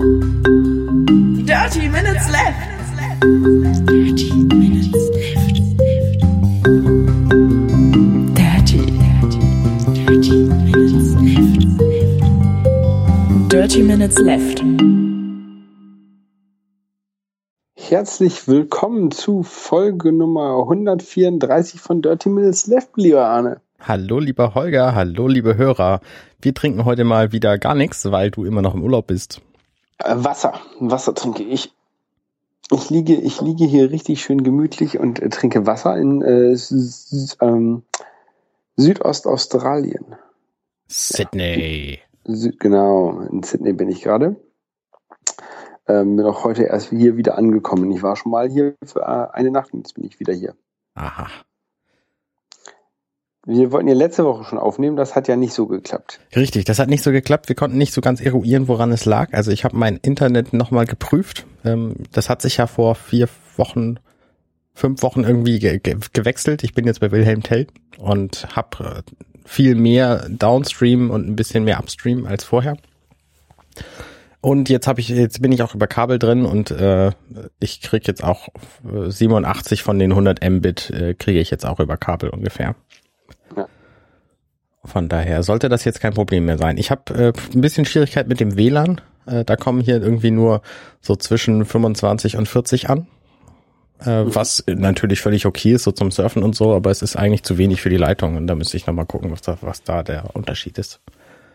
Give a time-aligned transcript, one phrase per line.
[0.00, 2.56] Dirty Minutes Left.
[3.84, 5.60] Dirty Minutes Left.
[8.34, 9.40] Dirty, dirty,
[9.92, 11.52] dirty Minutes Left.
[13.50, 14.64] Dirty Minutes Left.
[17.76, 23.60] Herzlich willkommen zu Folge Nummer 134 von Dirty Minutes Left, lieber Arne.
[23.80, 26.00] Hallo lieber Holger, hallo liebe Hörer.
[26.40, 29.42] Wir trinken heute mal wieder gar nichts, weil du immer noch im Urlaub bist.
[30.04, 31.72] Äh, Wasser, Wasser trinke ich.
[32.72, 36.56] Ich liege, ich liege hier richtig schön gemütlich und äh, trinke Wasser in äh,
[37.40, 37.82] ähm,
[38.76, 40.16] Südostaustralien.
[40.86, 42.00] Sydney.
[42.24, 44.36] Sü genau, in Sydney bin ich gerade.
[45.88, 47.90] Ähm, bin auch heute erst hier wieder angekommen.
[47.90, 50.54] Ich war schon mal hier für äh, eine Nacht und jetzt bin ich wieder hier.
[50.94, 51.28] Aha.
[53.46, 56.20] Wir wollten ja letzte Woche schon aufnehmen, das hat ja nicht so geklappt.
[56.36, 57.48] Richtig, das hat nicht so geklappt.
[57.48, 59.32] Wir konnten nicht so ganz eruieren, woran es lag.
[59.32, 61.46] Also ich habe mein Internet nochmal geprüft.
[61.64, 63.98] Ähm, das hat sich ja vor vier Wochen,
[64.74, 66.64] fünf Wochen irgendwie ge ge gewechselt.
[66.64, 67.66] Ich bin jetzt bei Wilhelm Tell
[67.98, 69.04] und habe
[69.46, 72.76] viel mehr Downstream und ein bisschen mehr Upstream als vorher.
[74.42, 77.10] Und jetzt habe ich, jetzt bin ich auch über Kabel drin und äh,
[77.58, 78.48] ich krieg jetzt auch
[78.84, 82.74] äh, 87 von den 100 Mbit äh, kriege ich jetzt auch über Kabel ungefähr.
[83.56, 83.66] Ja.
[84.84, 86.78] Von daher sollte das jetzt kein Problem mehr sein.
[86.78, 89.00] Ich habe äh, ein bisschen Schwierigkeit mit dem WLAN.
[89.26, 90.62] Äh, da kommen hier irgendwie nur
[91.00, 93.06] so zwischen 25 und 40 an.
[94.00, 97.42] Äh, was natürlich völlig okay ist, so zum Surfen und so, aber es ist eigentlich
[97.42, 100.02] zu wenig für die Leitung und da müsste ich nochmal gucken, was da, was da
[100.02, 101.00] der Unterschied ist.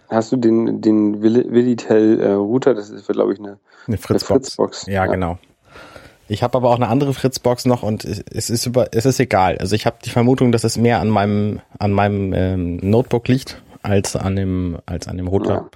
[0.09, 2.75] Hast du den, den Willi- Willitel äh, Router?
[2.75, 4.27] Das ist, glaube ich, eine, Eine eine Fritzbox.
[4.53, 4.85] Fritzbox.
[4.85, 5.39] Ja, genau.
[6.27, 9.57] Ich habe aber auch eine andere Fritzbox noch und es ist über, es ist egal.
[9.59, 13.61] Also ich habe die Vermutung, dass es mehr an meinem an meinem ähm, Notebook liegt
[13.83, 15.69] als an dem als an dem Router.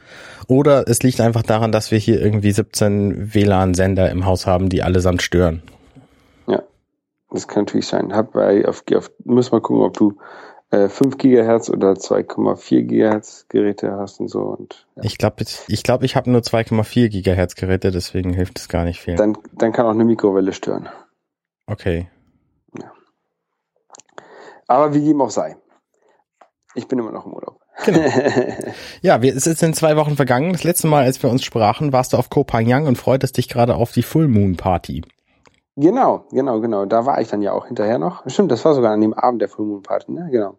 [0.47, 4.81] Oder es liegt einfach daran, dass wir hier irgendwie 17 WLAN-Sender im Haus haben, die
[4.81, 5.61] allesamt stören.
[6.47, 6.64] Ja,
[7.30, 8.14] das kann natürlich sein.
[8.14, 10.17] Hab bei, auf, auf, muss mal gucken, ob du
[10.71, 14.41] äh, 5 Gigahertz oder 2,4 Gigahertz Geräte hast und so.
[14.41, 15.03] Und ja.
[15.03, 18.99] Ich glaube, ich glaube, ich habe nur 2,4 Gigahertz Geräte, deswegen hilft es gar nicht
[18.99, 19.15] viel.
[19.15, 20.89] dann, dann kann auch eine Mikrowelle stören.
[21.65, 22.09] Okay.
[24.69, 25.57] Aber wie dem auch sei.
[26.75, 27.59] Ich bin immer noch im Urlaub.
[29.01, 30.53] Ja, wir, es ist in zwei Wochen vergangen.
[30.53, 33.49] Das letzte Mal, als wir uns sprachen, warst du auf Koh Phangan und freutest dich
[33.49, 35.03] gerade auf die Full Moon Party.
[35.75, 36.85] Genau, genau, genau.
[36.85, 38.23] Da war ich dann ja auch hinterher noch.
[38.27, 40.27] Stimmt, das war sogar an dem Abend der Full Moon Party, ne?
[40.31, 40.55] Genau.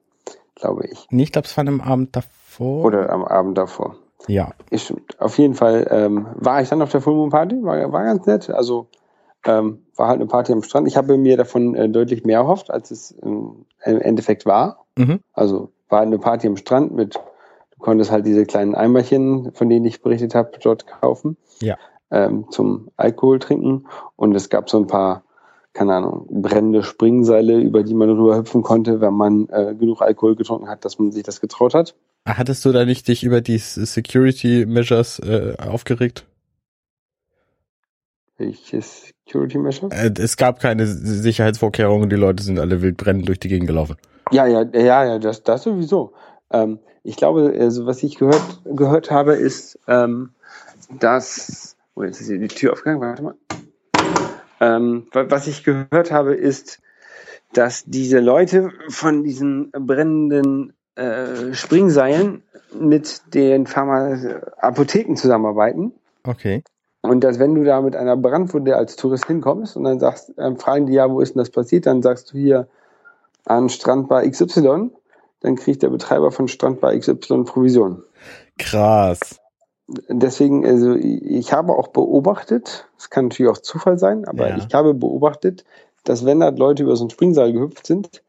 [0.55, 1.07] Glaube ich.
[1.11, 2.85] Nee, ich glaube, es war am Abend davor.
[2.85, 3.97] Oder am Abend davor.
[4.29, 4.51] Ja.
[4.73, 5.21] Stimmt.
[5.21, 8.27] Auf jeden Fall ähm, war ich dann auf der Full Moon Party, war, war ganz
[8.27, 8.51] nett.
[8.51, 8.89] Also
[9.45, 10.87] ähm, war halt eine Party am Strand.
[10.87, 14.85] Ich habe mir davon äh, deutlich mehr erhofft, als es ähm, im Endeffekt war.
[14.97, 15.21] Mhm.
[15.33, 19.69] Also war halt eine Party am Strand mit, du konntest halt diese kleinen Eimerchen, von
[19.69, 21.37] denen ich berichtet habe, dort kaufen.
[21.61, 21.77] Ja.
[22.11, 23.87] Ähm, zum Alkohol trinken.
[24.17, 25.23] Und es gab so ein paar,
[25.73, 30.35] keine Ahnung, brennende Springseile, über die man rüber hüpfen konnte, wenn man äh, genug Alkohol
[30.35, 31.95] getrunken hat, dass man sich das getraut hat.
[32.27, 36.27] Hattest du da nicht dich über die Security Measures äh, aufgeregt?
[38.37, 39.91] Welches Security Measure?
[39.93, 43.97] Äh, es gab keine Sicherheitsvorkehrungen, die Leute sind alle wild brennend durch die Gegend gelaufen.
[44.33, 46.13] Ja, ja, ja, ja, das, das sowieso.
[46.51, 50.31] Ähm, ich glaube, also was ich gehört, gehört habe, ist, ähm,
[50.99, 53.35] dass, oh, jetzt ist hier die Tür aufgegangen, warte mal.
[54.61, 56.81] Ähm, wa- was ich gehört habe, ist,
[57.53, 62.43] dass diese Leute von diesen brennenden äh, Springseilen
[62.79, 64.17] mit den Pharma
[64.59, 65.93] Apotheken zusammenarbeiten.
[66.25, 66.63] Okay.
[67.03, 70.59] Und dass wenn du da mit einer Brandwunde als Tourist hinkommst und dann sagst, ähm,
[70.59, 72.69] fragen die ja, wo ist denn das passiert, dann sagst du hier
[73.47, 74.91] an Strandbar XY,
[75.41, 78.03] dann kriegt der Betreiber von Strandbar XY Provision.
[78.59, 79.40] Krass.
[80.09, 84.57] Deswegen, also ich habe auch beobachtet, es kann natürlich auch Zufall sein, aber Ja.
[84.57, 85.65] ich habe beobachtet,
[86.05, 88.23] dass wenn da Leute über so ein Springseil gehüpft sind,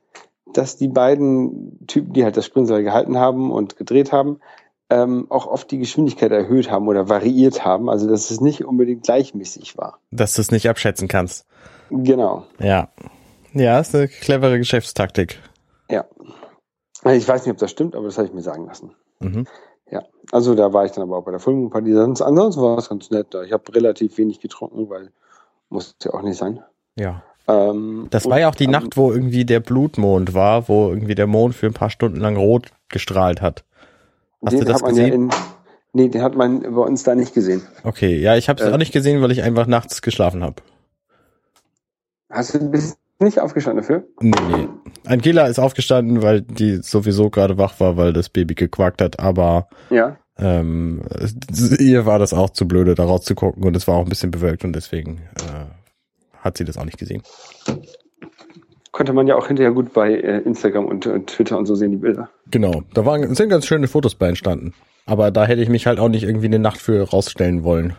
[0.54, 4.40] dass die beiden Typen, die halt das Springseil gehalten haben und gedreht haben,
[4.90, 9.04] ähm, auch oft die Geschwindigkeit erhöht haben oder variiert haben, also dass es nicht unbedingt
[9.04, 10.00] gleichmäßig war.
[10.12, 11.46] Dass du es nicht abschätzen kannst.
[11.90, 12.90] Genau, Ja.
[13.54, 15.40] Ja, ist eine clevere Geschäftstaktik.
[15.90, 16.06] ja.
[17.04, 18.92] Also Ich weiß nicht, ob das stimmt, aber das habe ich mir sagen lassen.
[19.20, 19.46] Mhm.
[19.92, 21.94] Ja, also da war ich dann aber auch bei der Full Party.
[21.94, 23.44] Sonst, ansonsten war es ganz nett da.
[23.44, 25.12] Ich habe relativ wenig getrunken, weil
[25.70, 26.62] muss ja auch nicht sein.
[26.98, 27.24] Ja.
[27.48, 31.16] Ähm, Das war ja auch die am- Nacht, wo irgendwie der Blutmond war, wo irgendwie
[31.16, 33.66] der Mond für ein paar Stunden lang rot gestrahlt hat.
[34.46, 35.08] Hast den du das hat man gesehen?
[35.08, 35.30] Ja in,
[35.94, 37.62] nee, den hat man bei uns da nicht gesehen.
[37.84, 38.74] Okay, ja, ich habe es Äh.
[38.74, 40.62] auch nicht gesehen, weil ich einfach nachts geschlafen habe.
[42.30, 44.04] Hast du bist nicht aufgestanden dafür?
[44.20, 44.68] Nee, nee.
[45.06, 49.68] Angela ist aufgestanden, weil die sowieso gerade wach war, weil das Baby gequakt hat, aber
[49.90, 50.18] Ja.
[50.38, 51.04] Ähm,
[51.80, 54.64] ihr war das auch zu blöde, da rauszugucken und es war auch ein bisschen bewölkt
[54.64, 55.66] und deswegen äh,
[56.40, 57.22] hat sie das auch nicht gesehen.
[58.92, 61.92] Konnte man ja auch hinterher gut bei äh, Instagram und, und Twitter und so sehen,
[61.92, 62.30] die Bilder.
[62.50, 64.74] Genau, da waren, sind ganz schöne Fotos bei entstanden.
[65.06, 67.96] Aber da hätte ich mich halt auch nicht irgendwie eine Nacht für rausstellen wollen.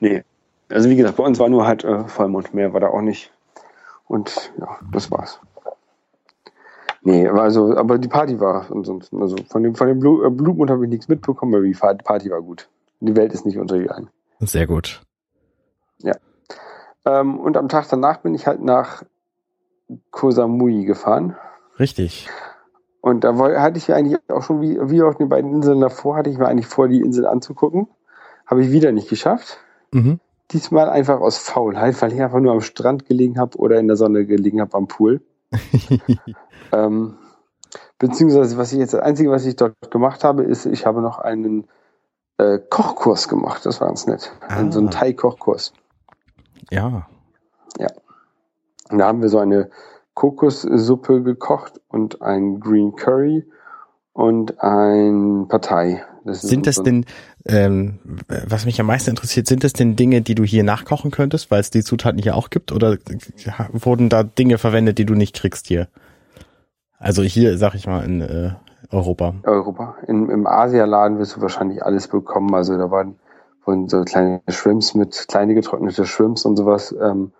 [0.00, 0.22] Nee.
[0.68, 3.32] Also wie gesagt, bei uns war nur halt äh, Vollmond, mehr war da auch nicht.
[4.06, 5.40] Und ja, das war's.
[7.02, 10.70] Nee, also, aber die Party war ansonsten, also von dem, von dem Blu äh, Blutmond
[10.70, 12.68] habe ich nichts mitbekommen, aber die Party war gut.
[13.00, 14.08] Die Welt ist nicht untergegangen.
[14.40, 15.06] Sehr gut.
[17.06, 19.04] Ähm, und am Tag danach bin ich halt nach
[20.10, 21.36] Koh Samui gefahren.
[21.78, 22.28] Richtig.
[23.00, 26.28] Und da hatte ich eigentlich auch schon, wie, wie auf den beiden Inseln davor, hatte
[26.28, 27.86] ich mir eigentlich vor, die Insel anzugucken.
[28.44, 29.58] Habe ich wieder nicht geschafft.
[29.92, 30.18] Mhm.
[30.52, 33.96] Diesmal einfach aus Faulheit, weil ich einfach nur am Strand gelegen habe oder in der
[33.96, 35.20] Sonne gelegen habe am Pool.
[36.72, 37.16] ähm,
[37.98, 41.18] beziehungsweise, was ich jetzt, das Einzige, was ich dort gemacht habe, ist, ich habe noch
[41.18, 41.66] einen
[42.38, 43.66] äh, Kochkurs gemacht.
[43.66, 44.32] Das war ganz nett.
[44.48, 44.70] Ah.
[44.70, 45.72] So einen Thai-Kochkurs.
[47.78, 47.88] ja.
[48.90, 49.70] Und da haben wir so eine
[50.14, 53.44] Kokossuppe gekocht und ein Green Curry
[54.12, 56.04] und ein Partei.
[56.26, 57.04] Das Sind das denn,
[57.46, 61.52] ähm, was mich am meisten interessiert, sind das denn Dinge, die du hier nachkochen könntest,
[61.52, 62.72] weil es die Zutaten hier auch gibt?
[62.72, 62.98] Oder
[63.72, 65.86] wurden da Dinge verwendet, die du nicht kriegst hier?
[66.98, 68.50] Also hier, sag ich mal, in äh,
[68.90, 69.34] Europa.
[69.44, 69.96] Europa.
[70.08, 72.52] In, Im Asialaden wirst du wahrscheinlich alles bekommen.
[72.54, 73.20] Also da waren,
[73.64, 77.30] wurden so kleine Shrimps mit kleine getrocknete Shrimps und sowas ähm,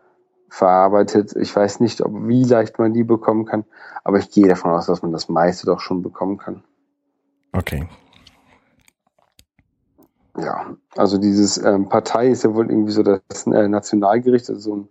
[0.49, 1.35] verarbeitet.
[1.35, 3.65] Ich weiß nicht, ob wie leicht man die bekommen kann,
[4.05, 6.63] aber ich gehe davon aus, dass man das meiste doch schon bekommen kann.
[7.53, 7.89] Okay.
[10.39, 14.77] Ja, also dieses ähm, Partei ist ja wohl irgendwie so das äh, Nationalgericht, also so
[14.77, 14.89] ein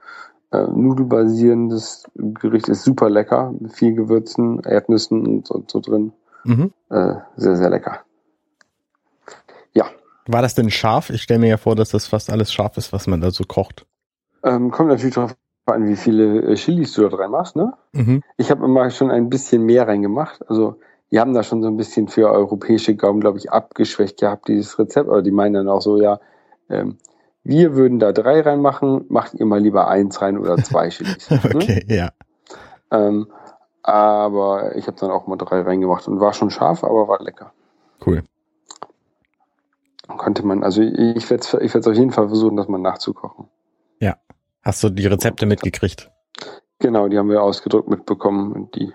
[0.52, 6.14] äh, nudelbasierendes Gericht ist super lecker, mit viel Gewürzen, Erdnüssen und so, so drin.
[6.44, 6.72] Mhm.
[6.90, 8.06] Äh, sehr, sehr lecker.
[10.28, 11.10] War das denn scharf?
[11.10, 13.44] Ich stelle mir ja vor, dass das fast alles scharf ist, was man da so
[13.44, 13.86] kocht.
[14.44, 15.36] Ähm, kommt natürlich darauf
[15.68, 17.74] an, wie viele äh, Chilis du da reinmachst, ne?
[17.94, 18.24] Mhm.
[18.38, 20.48] Ich habe immer schon ein bisschen mehr reingemacht.
[20.50, 20.80] Also
[21.16, 24.78] die haben da schon so ein bisschen für europäische Gaumen, glaube ich, abgeschwächt gehabt, dieses
[24.78, 25.08] Rezept.
[25.08, 26.20] Aber die meinen dann auch so, ja,
[26.70, 26.98] ähm,
[27.46, 31.30] wir würden da drei reinmachen, macht ihr mal lieber eins rein oder zwei Chilis.
[31.30, 31.40] ne?
[31.56, 32.10] Okay, ja.
[32.92, 33.28] Ähm,
[33.82, 37.54] aber ich habe dann auch mal drei reingemacht und war schon scharf, aber war lecker.
[38.06, 38.22] Cool.
[40.08, 43.48] Konnte man, also ich werde es ich werd's auf jeden Fall versuchen, das mal nachzukochen.
[44.66, 46.12] Hast du die Rezepte mitgekriegt?
[46.80, 48.92] Genau, die haben wir ausgedruckt mitbekommen und die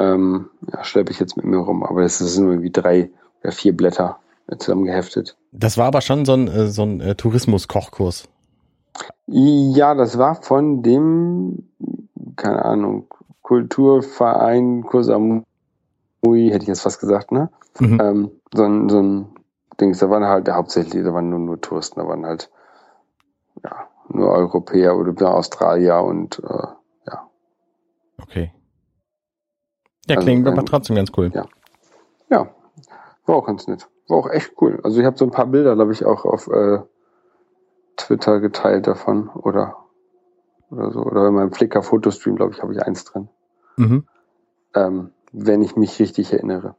[0.00, 1.82] ähm, ja, schleppe ich jetzt mit mir rum.
[1.82, 3.10] Aber es sind nur irgendwie drei
[3.42, 4.18] oder vier Blätter
[4.56, 5.36] zusammengeheftet.
[5.52, 8.28] Das war aber schon so ein, äh, so ein äh, Tourismus-Kochkurs.
[9.26, 11.68] Ja, das war von dem,
[12.36, 13.06] keine Ahnung,
[13.42, 15.44] Kulturverein Kosamui,
[16.22, 17.50] hätte ich jetzt fast gesagt, ne?
[17.78, 18.00] Mhm.
[18.00, 19.26] Ähm, so ein, so ein
[19.80, 22.50] Dings, da waren halt hauptsächlich, da waren nur, nur Touristen, da waren halt
[23.62, 26.66] ja, nur Europäer oder Australier und äh,
[27.06, 27.28] ja.
[28.20, 28.52] Okay.
[30.08, 31.30] Ja, Also, klingt aber ähm, trotzdem ganz cool.
[31.34, 31.46] ja.
[32.30, 32.50] Ja,
[33.24, 33.88] war auch ganz nett.
[34.08, 34.80] War auch echt cool.
[34.84, 36.80] Also ich habe so ein paar Bilder, glaube ich, auch auf äh,
[37.96, 39.76] Twitter geteilt davon oder
[40.70, 41.00] oder so.
[41.00, 43.28] Oder in meinem Flickr-Fotostream, glaube ich, habe ich eins drin.
[43.76, 44.06] Mhm.
[44.74, 46.74] Ähm, wenn ich mich richtig erinnere.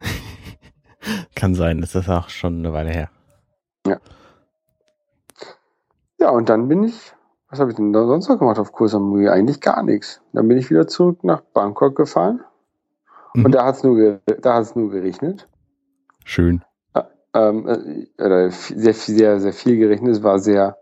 [1.36, 3.10] Kann sein, das ist auch schon eine Weile her.
[6.18, 7.12] Ja, und dann bin ich,
[7.54, 9.28] was habe ich denn da sonst noch gemacht auf Koh Samui?
[9.28, 10.20] Eigentlich gar nichts.
[10.32, 12.40] Dann bin ich wieder zurück nach Bangkok gefahren.
[13.34, 13.44] Mhm.
[13.44, 15.48] Und da hat es nur, da hat's nur geregnet.
[16.24, 16.64] Schön.
[17.32, 17.68] ähm,
[18.18, 20.16] äh, sehr, sehr, sehr viel geregnet.
[20.16, 20.78] Es war sehr,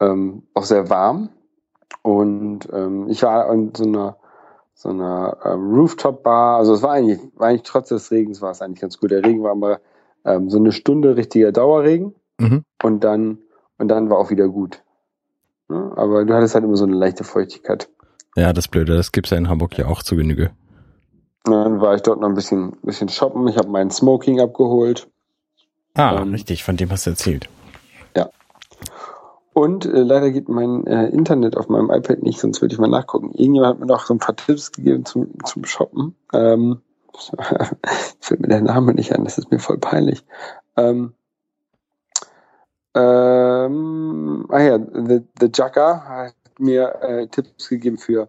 [0.00, 1.28] ähm, auch sehr warm.
[2.02, 4.16] Und ähm, ich war in so einer,
[4.74, 6.58] so einer ähm, Rooftop-Bar.
[6.58, 9.12] Also es war eigentlich, war eigentlich trotz des Regens war es eigentlich ganz gut.
[9.12, 9.80] Der Regen war aber
[10.24, 12.64] ähm, so eine Stunde richtiger Dauerregen Mhm.
[12.82, 13.38] und dann
[13.78, 14.82] und dann war auch wieder gut.
[15.70, 15.92] Ne?
[15.96, 17.88] Aber du hattest halt immer so eine leichte Feuchtigkeit.
[18.36, 20.50] Ja, das Blöde, das gibt's ja in Hamburg ja auch zu Genüge.
[21.44, 23.48] Dann war ich dort noch ein bisschen, bisschen shoppen.
[23.48, 25.08] Ich habe meinen Smoking abgeholt.
[25.94, 27.48] Ah, Ähm, richtig, von dem hast du erzählt.
[29.52, 32.88] Und äh, leider geht mein äh, Internet auf meinem iPad nicht, sonst würde ich mal
[32.88, 33.32] nachgucken.
[33.32, 36.14] Irgendjemand hat mir noch so ein paar Tipps gegeben zum, zum Shoppen.
[36.32, 36.80] Ähm,
[38.20, 40.24] fällt mir der Name nicht an, das ist mir voll peinlich.
[40.76, 41.14] Ähm,
[42.94, 48.28] ähm, ah ja, The, The Jugger hat mir äh, Tipps gegeben für,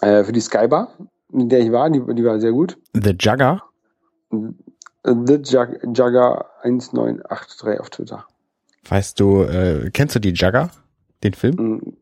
[0.00, 0.96] äh, für die Skybar,
[1.32, 1.88] in der ich war.
[1.90, 2.78] Die, die war sehr gut.
[2.94, 3.62] The Jugger?
[4.30, 8.26] The Jug, Jugger 1983 auf Twitter.
[8.88, 10.70] Weißt du, äh, kennst du die Jugger?
[11.22, 11.58] Den Film?
[11.58, 11.96] Hm,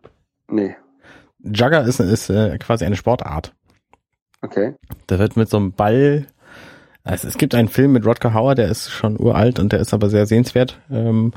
[0.49, 0.77] nee,
[1.43, 3.55] Jugger ist, ist äh, quasi eine Sportart.
[4.43, 4.75] okay.
[5.07, 6.27] Da wird mit so einem Ball
[7.05, 9.95] Also es gibt einen Film mit Rodger Hauer, der ist schon uralt und der ist
[9.95, 10.79] aber sehr sehenswert.
[10.91, 11.33] Ähm,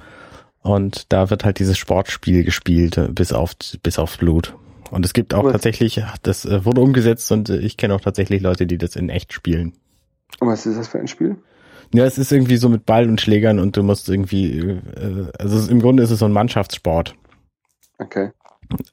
[0.61, 3.53] und da wird halt dieses Sportspiel gespielt, äh, bis auf
[3.83, 4.55] bis aufs Blut.
[4.89, 5.53] Und es gibt auch Was?
[5.53, 9.09] tatsächlich, das äh, wurde umgesetzt und äh, ich kenne auch tatsächlich Leute, die das in
[9.09, 9.73] echt spielen.
[10.39, 11.37] Und was ist das für ein Spiel?
[11.93, 14.79] Ja, es ist irgendwie so mit Ball und Schlägern und du musst irgendwie,
[15.37, 17.15] also im Grunde ist es so ein Mannschaftssport.
[17.97, 18.31] Okay.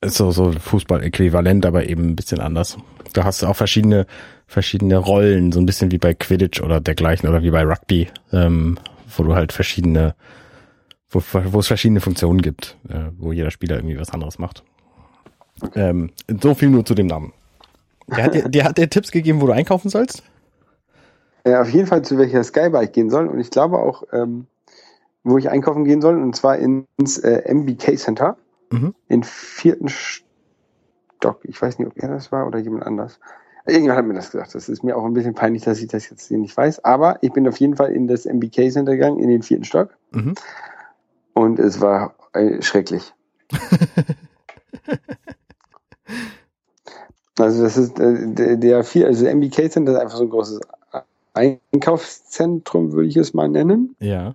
[0.00, 2.76] Ist so, so Fußball-Äquivalent, aber eben ein bisschen anders.
[3.12, 4.06] Da hast du auch verschiedene,
[4.46, 8.78] verschiedene Rollen, so ein bisschen wie bei Quidditch oder dergleichen oder wie bei Rugby, ähm,
[9.16, 10.14] wo du halt verschiedene,
[11.10, 11.22] wo,
[11.52, 14.64] wo es verschiedene Funktionen gibt, äh, wo jeder Spieler irgendwie was anderes macht.
[15.74, 16.10] Ähm,
[16.40, 17.32] so viel nur zu dem Namen.
[18.08, 20.22] Der hat, dir, der hat dir Tipps gegeben, wo du einkaufen sollst?
[21.44, 24.46] Äh, auf jeden Fall zu welcher Skybar ich gehen soll und ich glaube auch, ähm,
[25.24, 28.36] wo ich einkaufen gehen soll und zwar ins äh, MBK Center
[28.70, 28.94] Mhm.
[29.08, 31.40] in vierten Stock.
[31.44, 33.18] Ich weiß nicht, ob er das war oder jemand anders.
[33.66, 34.54] Irgendjemand hat mir das gesagt.
[34.54, 36.84] Das ist mir auch ein bisschen peinlich, dass ich das jetzt hier nicht weiß.
[36.84, 39.96] Aber ich bin auf jeden Fall in das MBK Center gegangen, in den vierten Stock.
[40.12, 40.34] Mhm.
[41.38, 43.14] Und es war äh, schrecklich.
[47.38, 50.30] also das ist äh, der, der vier, also der MBK Center ist einfach so ein
[50.30, 50.60] großes
[51.34, 53.94] Einkaufszentrum, würde ich es mal nennen.
[54.00, 54.34] Ja.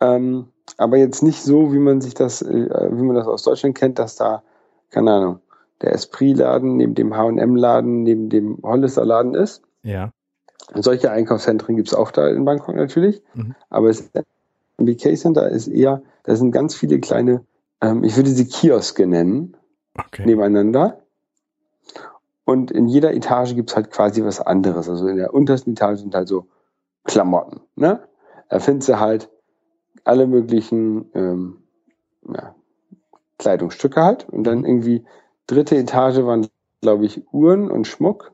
[0.00, 0.46] Ähm,
[0.78, 3.98] aber jetzt nicht so, wie man sich das, äh, wie man das aus Deutschland kennt,
[3.98, 4.42] dass da,
[4.88, 5.40] keine Ahnung,
[5.82, 9.60] der Esprit-Laden neben dem H&M-Laden, neben dem Hollister-Laden ist.
[9.82, 10.12] Ja.
[10.72, 13.22] Und solche Einkaufszentren gibt's auch da in Bangkok natürlich.
[13.34, 13.54] Mhm.
[13.68, 14.10] Aber das
[14.78, 17.44] MBK Center ist eher, da sind ganz viele kleine,
[17.80, 19.56] ähm, ich würde sie Kioske nennen,
[19.98, 20.24] Okay.
[20.24, 21.00] nebeneinander.
[22.44, 24.88] Und in jeder Etage gibt's halt quasi was anderes.
[24.88, 26.46] Also in der untersten Etage sind halt so
[27.04, 27.60] Klamotten.
[27.74, 28.06] Ne?
[28.48, 29.28] Da findest du halt
[30.04, 31.62] alle möglichen ähm,
[32.26, 32.54] ja,
[33.38, 34.28] Kleidungsstücke halt.
[34.28, 35.04] Und dann irgendwie
[35.46, 36.46] dritte Etage waren,
[36.80, 38.32] glaube ich, Uhren und Schmuck.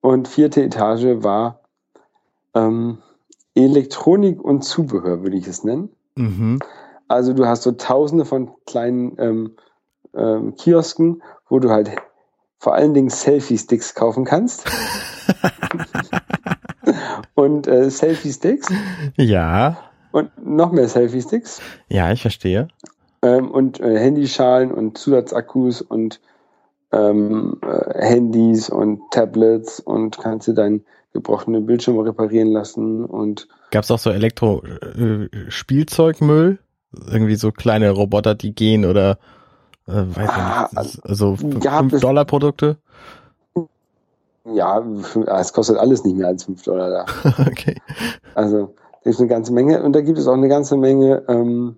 [0.00, 1.60] Und vierte Etage war
[2.54, 2.98] ähm,
[3.54, 5.90] Elektronik und Zubehör, würde ich es nennen.
[6.16, 6.58] Mhm.
[7.08, 9.56] Also du hast so tausende von kleinen ähm,
[10.14, 11.90] ähm, Kiosken, wo du halt
[12.58, 14.64] vor allen Dingen Selfie-Sticks kaufen kannst.
[17.34, 18.68] und äh, Selfie-Sticks
[19.16, 19.78] Ja.
[20.12, 22.68] und noch mehr Selfie-Sticks Ja, ich verstehe.
[23.22, 26.20] ähm, und äh, Handyschalen und Zusatzakkus und
[26.92, 33.90] ähm, äh, Handys und Tablets und kannst du deinen gebrochenen Bildschirm reparieren lassen und Gab's
[33.90, 36.58] auch so Elektro-Spielzeugmüll?
[37.10, 39.18] Irgendwie so kleine Roboter, die gehen oder
[39.88, 41.04] äh, weiß Ah, ich nicht.
[41.06, 42.76] Also gab es- 5-Dollar-Produkte?
[44.44, 44.84] ja,
[45.26, 47.06] ah, es kostet alles nicht mehr als 5 Dollar da.
[47.46, 47.76] okay.
[48.34, 51.22] Also da gibt es eine ganze Menge und da gibt es auch eine ganze Menge
[51.28, 51.76] ähm,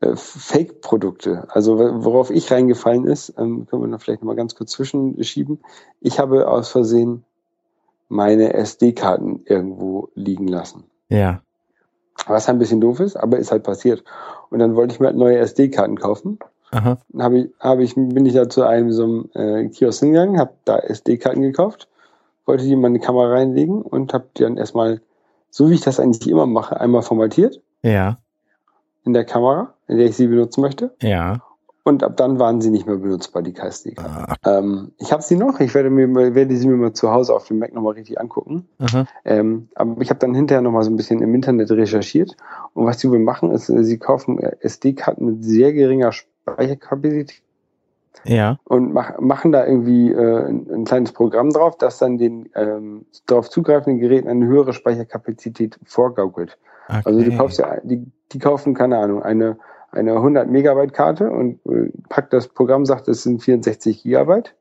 [0.00, 1.46] äh, Fake-Produkte.
[1.50, 4.72] Also wo- worauf ich reingefallen ist, ähm, können wir noch vielleicht noch mal ganz kurz
[4.72, 5.60] zwischenschieben.
[6.00, 7.24] Ich habe aus Versehen
[8.12, 10.84] meine SD-Karten irgendwo liegen lassen.
[11.08, 11.40] Ja.
[12.26, 14.04] Was ein bisschen doof ist, aber ist halt passiert.
[14.50, 16.38] Und dann wollte ich mir halt neue SD-Karten kaufen.
[16.70, 16.98] Aha.
[17.08, 20.38] Dann habe ich, habe ich, bin ich da zu einem so einem äh, Kiosk hingegangen,
[20.38, 21.88] habe da SD-Karten gekauft,
[22.44, 25.00] wollte die in meine Kamera reinlegen und habe die dann erstmal,
[25.50, 28.18] so wie ich das eigentlich immer mache, einmal formatiert Ja.
[29.04, 30.94] in der Kamera, in der ich sie benutzen möchte.
[31.00, 31.40] Ja.
[31.84, 33.98] Und ab dann waren sie nicht mehr benutzbar, die SD-Karten.
[34.44, 37.34] Ah, Ähm, ich habe sie noch, ich werde, mir, werde sie mir mal zu Hause
[37.34, 38.68] auf dem Mac nochmal richtig angucken.
[39.24, 42.36] Ähm, aber ich habe dann hinterher nochmal so ein bisschen im Internet recherchiert.
[42.74, 47.42] Und was sie wohl machen, ist, äh, sie kaufen SD-Karten mit sehr geringer Speicherkapazität
[48.24, 48.58] Ja.
[48.64, 53.06] und mach, machen da irgendwie äh, ein, ein kleines Programm drauf, das dann den ähm,
[53.26, 56.58] darauf zugreifenden Geräten eine höhere Speicherkapazität vorgaukelt.
[56.88, 57.02] Okay.
[57.04, 59.56] Also du kaufst ja, die, die kaufen, keine Ahnung, eine,
[59.92, 64.54] eine 100 Megabyte Karte und äh, packt das Programm, sagt, es sind 64 Gigabyte.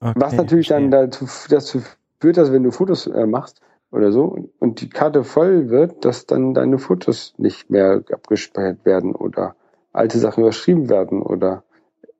[0.00, 1.80] okay, Was natürlich dann dazu, dazu
[2.20, 3.60] führt, dass wenn du Fotos äh, machst
[3.90, 9.14] oder so und die Karte voll wird, dass dann deine Fotos nicht mehr abgespeichert werden
[9.14, 9.54] oder
[9.92, 11.64] alte Sachen überschrieben werden oder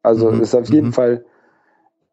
[0.02, 0.92] also Mhm, ist auf jeden mhm.
[0.92, 1.24] Fall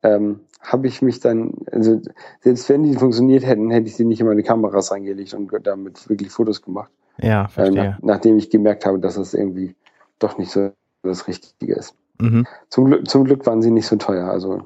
[0.03, 2.01] ähm, habe ich mich dann, also
[2.41, 6.10] selbst wenn die funktioniert hätten, hätte ich sie nicht in meine Kameras reingelegt und damit
[6.10, 6.91] wirklich Fotos gemacht.
[7.21, 7.75] Ja, Äh, verstehe.
[7.91, 9.75] nach, nachdem ich gemerkt habe, dass es irgendwie
[10.19, 10.71] doch nicht so
[11.03, 11.95] das Richtige ist.
[12.19, 12.45] Mhm.
[12.69, 14.63] Zum Glück, zum Glück waren sie nicht so teuer, also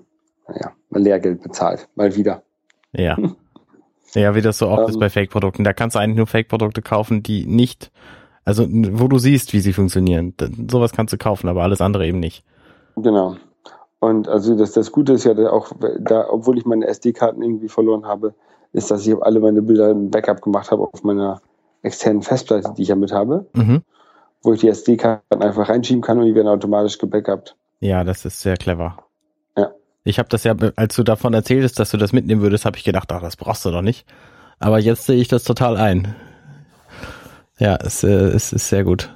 [0.47, 2.43] naja, mal Lehrgeld bezahlt, mal wieder.
[2.93, 3.17] Ja.
[4.13, 4.99] Ja, wie das so oft ist Ähm.
[4.99, 5.63] bei Fake-Produkten.
[5.63, 7.91] Da kannst du eigentlich nur Fake-Produkte kaufen, die nicht,
[8.43, 10.33] also wo du siehst, wie sie funktionieren.
[10.69, 12.43] Sowas kannst du kaufen, aber alles andere eben nicht.
[12.97, 13.37] Genau.
[13.99, 18.05] Und also das, das Gute ist ja auch, da, obwohl ich meine SD-Karten irgendwie verloren
[18.05, 18.33] habe,
[18.73, 21.39] ist, dass ich alle meine Bilder im Backup gemacht habe auf meiner
[21.81, 23.81] externen Festplatte, die ich ja mit habe, Mhm.
[24.43, 27.55] wo ich die SD-Karten einfach reinschieben kann und die werden automatisch gebackupt.
[27.79, 28.97] Ja, das ist sehr clever.
[30.03, 32.83] Ich habe das ja, als du davon erzähltest, dass du das mitnehmen würdest, habe ich
[32.83, 34.05] gedacht, ach, das brauchst du doch nicht.
[34.59, 36.15] Aber jetzt sehe ich das total ein.
[37.59, 39.13] Ja, es, äh, es ist sehr gut.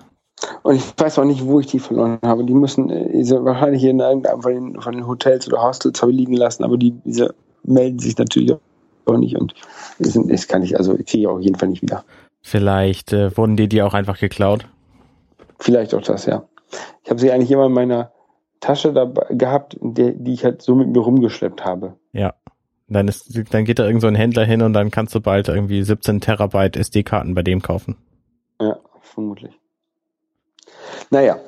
[0.61, 2.43] Und ich weiß auch nicht, wo ich die verloren habe.
[2.43, 6.11] Die müssen äh, diese, wahrscheinlich in irgendeinem von den, von den Hotels oder Hostels habe
[6.11, 8.53] ich liegen lassen, aber die diese melden sich natürlich
[9.05, 9.55] auch nicht und
[9.97, 12.03] das, das kann ich, also kriege ich auch auf jeden Fall nicht wieder.
[12.47, 14.67] Vielleicht äh, wurden die dir auch einfach geklaut.
[15.59, 16.47] Vielleicht auch das, ja.
[17.03, 18.11] Ich habe sie eigentlich immer in meiner
[18.59, 21.95] Tasche dabei gehabt, der, die ich halt so mit mir rumgeschleppt habe.
[22.13, 22.35] Ja.
[22.87, 25.47] Dann, ist, dann geht da irgend so ein Händler hin und dann kannst du bald
[25.47, 27.95] irgendwie 17 Terabyte SD-Karten bei dem kaufen.
[28.61, 29.59] Ja, vermutlich.
[31.09, 31.39] Naja,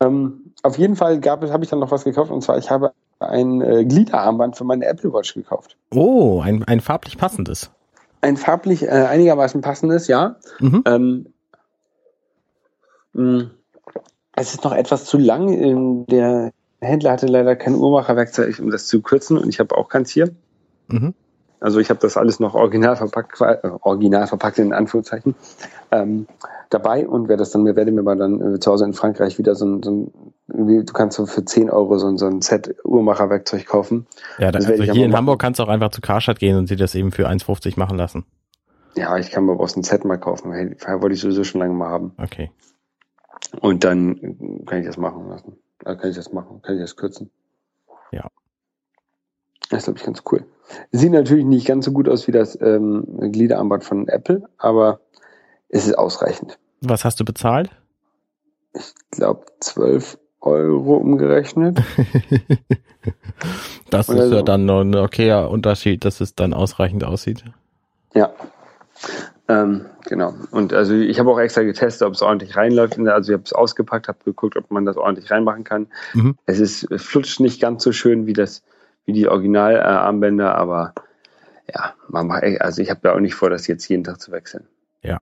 [0.00, 2.70] ähm, auf jeden Fall gab es, habe ich dann noch was gekauft und zwar ich
[2.70, 5.76] habe ein äh, Gliederarmband für meine Apple Watch gekauft.
[5.94, 7.70] Oh, ein, ein farblich passendes.
[8.24, 10.36] Ein farblich äh, einigermaßen passendes, ja.
[10.58, 10.82] Mhm.
[10.86, 11.26] Ähm,
[13.12, 13.50] mh,
[14.34, 15.52] es ist noch etwas zu lang.
[15.52, 16.50] Ähm, Der
[16.80, 20.30] Händler hatte leider kein Uhrmacherwerkzeug, um das zu kürzen und ich habe auch keins hier.
[20.88, 21.12] Mhm.
[21.60, 25.34] Also ich habe das alles noch original verpackt, äh, original verpackt in Anführungszeichen,
[25.90, 26.26] ähm,
[26.70, 29.54] dabei und werde das dann, werde mir mal dann äh, zu Hause in Frankreich wieder
[29.54, 32.74] so ein, so ein du kannst so für 10 Euro so, ein- so ein Set
[32.84, 34.06] Uhrmacherwerkzeug kaufen.
[34.38, 35.14] Ja, da, Das werde also hier in.
[35.16, 37.96] Hamburg kannst du auch einfach zu Karstadt gehen und sie das eben für 1,50 machen
[37.96, 38.24] lassen.
[38.96, 40.52] Ja, ich kann mir aus ein Set mal kaufen.
[40.52, 42.12] Hey, wollte ich sowieso schon lange mal haben.
[42.18, 42.50] Okay.
[43.60, 45.56] Und dann äh, kann ich das machen lassen.
[45.80, 47.30] Da kann ich das machen, kann ich das kürzen.
[48.12, 48.28] Ja.
[49.70, 50.44] Das ist, glaube ich, ganz cool.
[50.92, 55.00] Sieht natürlich nicht ganz so gut aus wie das ähm, Gliederarmband von Apple, aber
[55.68, 56.58] es ist ausreichend.
[56.80, 57.70] Was hast du bezahlt?
[58.74, 61.78] Ich glaube, 12 Euro umgerechnet.
[63.90, 64.42] das Oder ist ja so.
[64.42, 67.44] dann noch ein okayer Unterschied, dass es dann ausreichend aussieht.
[68.14, 68.32] Ja.
[69.48, 70.34] Ähm, genau.
[70.50, 72.98] Und also ich habe auch extra getestet, ob es ordentlich reinläuft.
[72.98, 75.88] Also ich habe es ausgepackt, habe geguckt, ob man das ordentlich reinmachen kann.
[76.12, 76.36] Mhm.
[76.46, 78.62] Es ist flutscht nicht ganz so schön wie das
[79.06, 80.94] wie die Original äh, Armbänder, aber
[81.72, 84.32] ja, man macht, also ich habe ja auch nicht vor, das jetzt jeden Tag zu
[84.32, 84.66] wechseln.
[85.02, 85.18] Ja.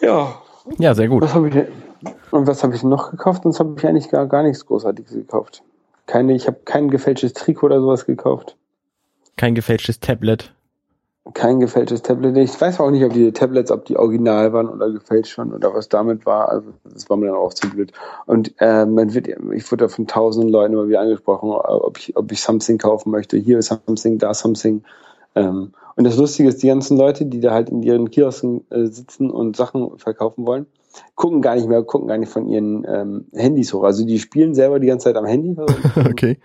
[0.00, 0.42] Ja.
[0.78, 1.22] Ja, sehr gut.
[1.22, 1.68] Was habe ich denn?
[2.30, 3.42] Und was habe ich noch gekauft?
[3.44, 5.62] Sonst habe ich eigentlich gar, gar nichts Großartiges gekauft.
[6.06, 8.56] Keine, ich habe kein gefälschtes Trikot oder sowas gekauft.
[9.36, 10.52] Kein gefälschtes Tablet.
[11.34, 12.36] Kein gefälschtes Tablet.
[12.36, 15.74] Ich weiß auch nicht, ob die Tablets, ob die original waren oder gefälscht waren oder
[15.74, 16.48] was damit war.
[16.48, 17.92] Also das war mir dann auch zu blöd.
[18.26, 22.16] Und äh, man wird, ich wurde da von tausenden Leuten immer wieder angesprochen, ob ich,
[22.16, 23.36] ob ich Something kaufen möchte.
[23.36, 24.84] Hier ist Something, da Something.
[25.34, 28.86] Ähm, und das Lustige ist, die ganzen Leute, die da halt in ihren Kiosken äh,
[28.86, 30.66] sitzen und Sachen verkaufen wollen,
[31.14, 33.82] gucken gar nicht mehr, gucken gar nicht von ihren ähm, Handys hoch.
[33.84, 35.74] Also die spielen selber die ganze Zeit am Handy, also
[36.08, 36.38] Okay.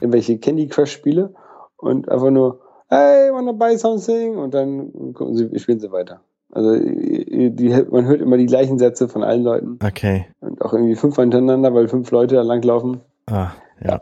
[0.00, 1.34] irgendwelche Candy Crush Spiele
[1.76, 4.36] und einfach nur, hey, wanna buy something?
[4.36, 6.20] Und dann gucken sie, spielen sie weiter.
[6.52, 10.26] Also die, man hört immer die gleichen Sätze von allen Leuten Okay.
[10.40, 13.00] und auch irgendwie fünf hintereinander, weil fünf Leute da langlaufen.
[13.26, 13.50] Ah,
[13.84, 14.00] ja.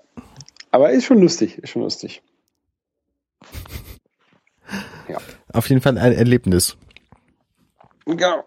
[0.70, 2.22] Aber ist schon lustig, ist schon lustig.
[5.52, 6.76] Auf jeden Fall ein Erlebnis.
[8.06, 8.44] Ja.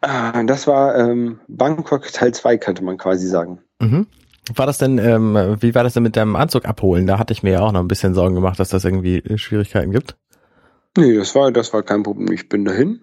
[0.00, 3.60] Ah, Das war ähm, Bangkok Teil 2, könnte man quasi sagen.
[3.80, 4.06] Mhm.
[4.54, 7.06] War das denn, ähm, wie war das denn mit deinem Anzug abholen?
[7.06, 9.38] Da hatte ich mir ja auch noch ein bisschen Sorgen gemacht, dass das irgendwie äh,
[9.38, 10.16] Schwierigkeiten gibt.
[10.96, 12.32] Nee, das war, das war kein Problem.
[12.32, 13.02] Ich bin dahin,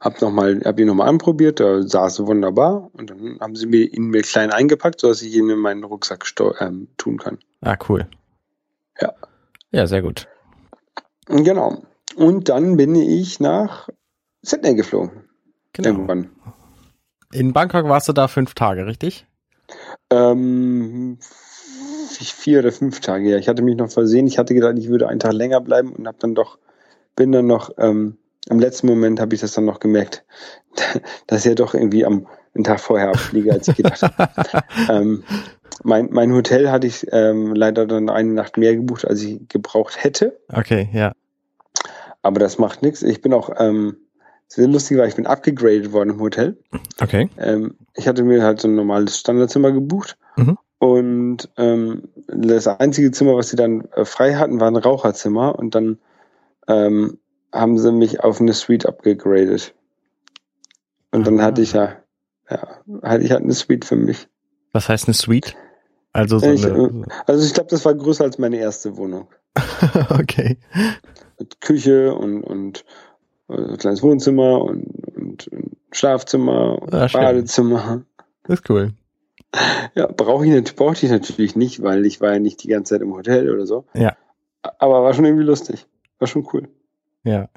[0.00, 3.66] hab noch mal, hab ihn nochmal anprobiert, da saß er wunderbar und dann haben sie
[3.66, 6.24] mir ihn mir klein eingepackt, sodass ich ihn in meinen Rucksack
[6.60, 7.38] ähm, tun kann.
[7.60, 8.06] Ah, cool.
[9.00, 9.12] Ja.
[9.72, 10.28] Ja, sehr gut.
[11.26, 11.82] Genau.
[12.16, 13.90] Und dann bin ich nach
[14.40, 15.27] Sydney geflogen.
[15.78, 15.90] Genau.
[15.90, 16.30] Irgendwann.
[17.32, 19.26] In Bangkok warst du da fünf Tage, richtig?
[20.10, 21.18] Ähm,
[22.10, 23.38] vier oder fünf Tage, ja.
[23.38, 24.26] Ich hatte mich noch versehen.
[24.26, 26.58] Ich hatte gedacht, ich würde einen Tag länger bleiben und habe dann doch,
[27.14, 28.18] bin dann noch, ähm,
[28.50, 30.24] im letzten Moment habe ich das dann noch gemerkt,
[31.28, 34.64] dass ich ja doch irgendwie am einen Tag vorher abfliege, als ich gedacht habe.
[34.88, 35.22] ähm,
[35.84, 40.02] mein, mein Hotel hatte ich ähm, leider dann eine Nacht mehr gebucht, als ich gebraucht
[40.02, 40.40] hätte.
[40.52, 41.12] Okay, ja.
[42.22, 43.02] Aber das macht nichts.
[43.02, 43.98] Ich bin auch, ähm,
[44.48, 46.56] sehr lustig war, ich bin abgegradet worden im Hotel.
[47.00, 47.28] Okay.
[47.36, 50.16] Ähm, ich hatte mir halt so ein normales Standardzimmer gebucht.
[50.36, 50.58] Mhm.
[50.78, 55.58] Und ähm, das einzige Zimmer, was sie dann äh, frei hatten, war ein Raucherzimmer.
[55.58, 55.98] Und dann
[56.66, 57.18] ähm,
[57.52, 59.74] haben sie mich auf eine Suite abgegradet.
[61.10, 61.44] Und dann Ah.
[61.44, 61.96] hatte ich ja,
[62.50, 64.28] ja, hatte ich halt eine Suite für mich.
[64.72, 65.56] Was heißt eine Suite?
[66.12, 67.04] Also so Ich, eine.
[67.26, 69.28] Also ich glaube, das war größer als meine erste Wohnung.
[70.10, 70.58] okay.
[71.38, 72.84] Mit Küche und, und
[73.48, 77.20] äh, kleines Wohnzimmer und, und, und Schlafzimmer und Ah, schön.
[77.20, 78.02] Badezimmer.
[78.44, 78.92] Das ist cool.
[79.94, 83.02] Ja, brauche ich, brauchte ich natürlich nicht, weil ich war ja nicht die ganze Zeit
[83.02, 83.84] im Hotel oder so.
[83.94, 84.16] Ja.
[84.78, 85.86] Aber war schon irgendwie lustig.
[86.18, 86.68] War schon cool.
[87.24, 87.48] Ja.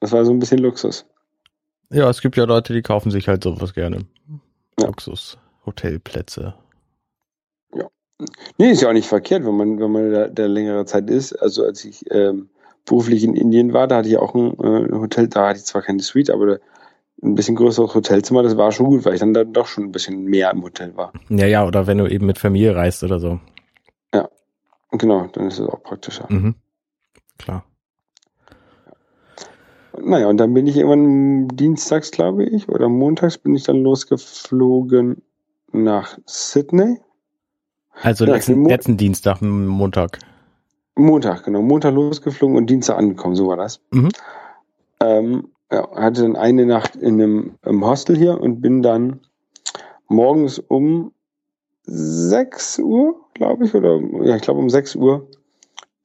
[0.00, 1.06] Das war so ein bisschen Luxus.
[1.90, 4.06] Ja, es gibt ja Leute, die kaufen sich halt sowas gerne.
[4.80, 4.86] Ja.
[4.86, 6.54] Luxus, Hotelplätze.
[8.56, 11.34] Nee, ist ja auch nicht verkehrt, wenn man, wenn man da, da längere Zeit ist.
[11.34, 12.48] Also als ich ähm,
[12.86, 15.82] beruflich in Indien war, da hatte ich auch ein, äh, Hotel, da hatte ich zwar
[15.82, 16.58] keine Suite, aber
[17.22, 19.92] ein bisschen größeres Hotelzimmer, das war schon gut, weil ich dann da doch schon ein
[19.92, 21.12] bisschen mehr im Hotel war.
[21.28, 23.40] Ja, ja, oder wenn du eben mit Familie reist oder so.
[24.98, 26.26] Genau, dann ist es auch praktischer.
[26.28, 26.54] Mhm.
[27.38, 27.64] Klar.
[29.98, 35.22] Naja, und dann bin ich irgendwann dienstags, glaube ich, oder montags bin ich dann losgeflogen
[35.72, 37.00] nach Sydney.
[38.02, 40.18] Also Ja, letzten, letzten Dienstag, Montag.
[40.96, 41.62] Montag, genau.
[41.62, 43.80] Montag losgeflogen und Dienstag angekommen, so war das.
[43.92, 44.08] Mhm.
[45.00, 49.20] Ähm, ja, hatte dann eine Nacht in einem im Hostel hier und bin dann
[50.08, 51.12] morgens um
[51.84, 55.28] 6 Uhr, glaube ich, oder ja, ich glaube um 6 Uhr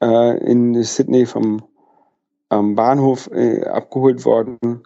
[0.02, 1.64] äh, in Sydney vom
[2.50, 4.84] am Bahnhof äh, abgeholt worden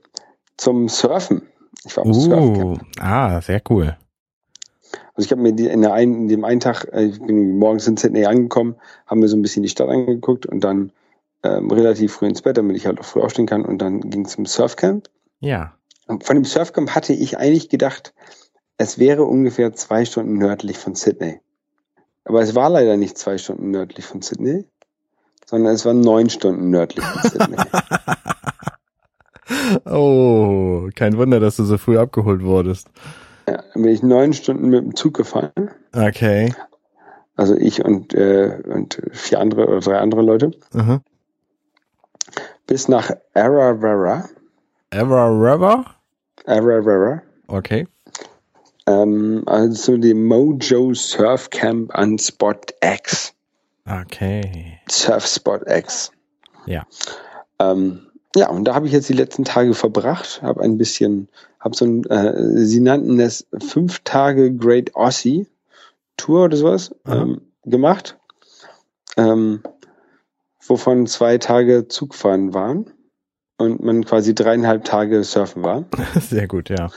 [0.55, 1.41] zum Surfen.
[1.83, 2.81] Ich war am Surfcamp.
[2.81, 3.97] Uh, ah, sehr cool.
[5.15, 7.57] Also ich habe mir die, in, der einen, in dem einen Tag, äh, ich bin
[7.57, 8.75] morgens in Sydney angekommen,
[9.07, 10.91] haben mir so ein bisschen die Stadt angeguckt und dann
[11.43, 14.25] ähm, relativ früh ins Bett, damit ich halt auch früh aufstehen kann und dann ging
[14.25, 15.09] es zum Surfcamp.
[15.39, 15.73] Ja.
[16.07, 18.13] Und von dem Surfcamp hatte ich eigentlich gedacht,
[18.77, 21.39] es wäre ungefähr zwei Stunden nördlich von Sydney.
[22.25, 24.65] Aber es war leider nicht zwei Stunden nördlich von Sydney,
[25.45, 27.57] sondern es war neun Stunden nördlich von Sydney.
[29.85, 32.89] Oh, kein Wunder, dass du so früh abgeholt wurdest.
[33.47, 35.51] Ja, dann bin ich neun Stunden mit dem Zug gefahren.
[35.93, 36.53] Okay.
[37.35, 40.51] Also ich und, äh, und vier andere oder drei andere Leute.
[40.73, 41.01] Mhm.
[42.67, 44.29] Bis nach Arawara.
[44.91, 45.85] Ever River?
[46.45, 47.21] Arawara.
[47.47, 47.87] Okay.
[48.87, 53.33] Ähm, also dem Mojo Surf Camp an Spot X.
[53.85, 54.79] Okay.
[54.89, 56.11] Surf Spot X.
[56.65, 56.85] Ja.
[57.59, 58.04] Ähm,
[58.35, 61.85] ja, und da habe ich jetzt die letzten Tage verbracht, habe ein bisschen, habe so
[61.85, 65.47] ein, äh, sie nannten es fünf Tage Great Aussie
[66.17, 68.17] Tour oder sowas ähm, gemacht,
[69.17, 69.61] ähm,
[70.65, 72.91] wovon zwei Tage Zugfahren waren
[73.57, 75.85] und man quasi dreieinhalb Tage surfen war.
[76.19, 76.89] Sehr gut, ja.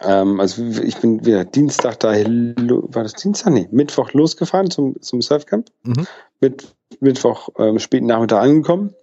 [0.00, 3.52] Ähm, also ich bin wieder Dienstag da, war das Dienstag?
[3.52, 5.68] Nee, Mittwoch losgefahren zum, zum Surfcamp.
[5.82, 6.06] Mhm.
[6.40, 8.94] Mit, Mittwoch ähm, späten Nachmittag angekommen.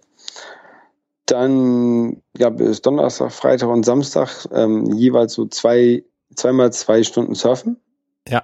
[1.30, 6.02] Dann gab es Donnerstag, Freitag und Samstag ähm, jeweils so zwei,
[6.34, 7.76] zweimal zwei Stunden Surfen.
[8.26, 8.42] Ja.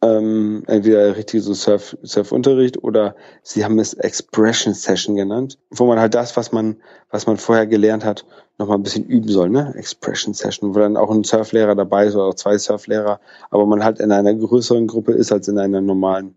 [0.00, 6.00] Ähm, entweder richtig so Surf, Surfunterricht oder sie haben es Expression Session genannt, wo man
[6.00, 6.76] halt das, was man,
[7.10, 8.24] was man vorher gelernt hat,
[8.56, 9.74] nochmal ein bisschen üben soll, ne?
[9.76, 13.84] Expression Session, wo dann auch ein Surflehrer dabei ist oder auch zwei Surflehrer, aber man
[13.84, 16.36] halt in einer größeren Gruppe ist als in einer normalen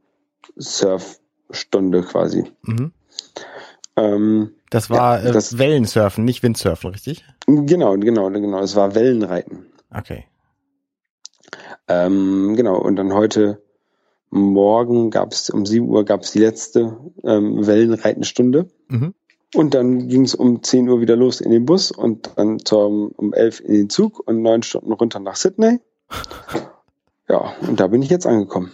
[0.57, 2.51] Surfstunde quasi.
[2.63, 2.91] Mhm.
[3.95, 7.23] Ähm, Das war Ja, äh, das- Wellensurfen, nicht Windsurfen, richtig?
[7.45, 8.59] genau, genau, genau.
[8.61, 9.67] Es war Wellenreiten.
[9.93, 10.25] Okay.
[11.87, 13.61] Ähm, genau, und dann heute
[14.29, 18.69] Morgen gab es um 7 Uhr gab es die letzte ähm, Wellenreitenstunde.
[18.87, 19.13] Mhm.
[19.53, 23.09] Und dann ging es um 10 Uhr wieder los in den Bus und dann zum,
[23.17, 25.79] um 11 in den Zug und neun Stunden runter nach Sydney.
[27.29, 28.73] Ja, und da bin ich jetzt angekommen.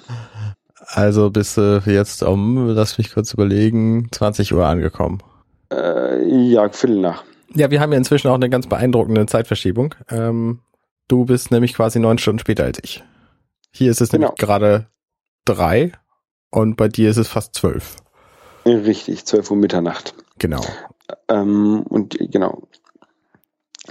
[0.87, 5.19] Also bist du jetzt um, lass mich kurz überlegen, 20 Uhr angekommen.
[5.71, 7.23] Äh, ja, Viertel nach.
[7.53, 9.95] Ja, wir haben ja inzwischen auch eine ganz beeindruckende Zeitverschiebung.
[10.09, 10.59] Ähm,
[11.07, 13.03] du bist nämlich quasi neun Stunden später als ich.
[13.71, 14.27] Hier ist es Genau.
[14.27, 14.87] nämlich gerade
[15.45, 15.91] drei
[16.51, 17.97] und bei dir ist es fast zwölf.
[18.65, 20.13] Richtig, 12 Uhr Mitternacht.
[20.39, 20.61] Genau.
[21.29, 22.67] Ähm, und genau.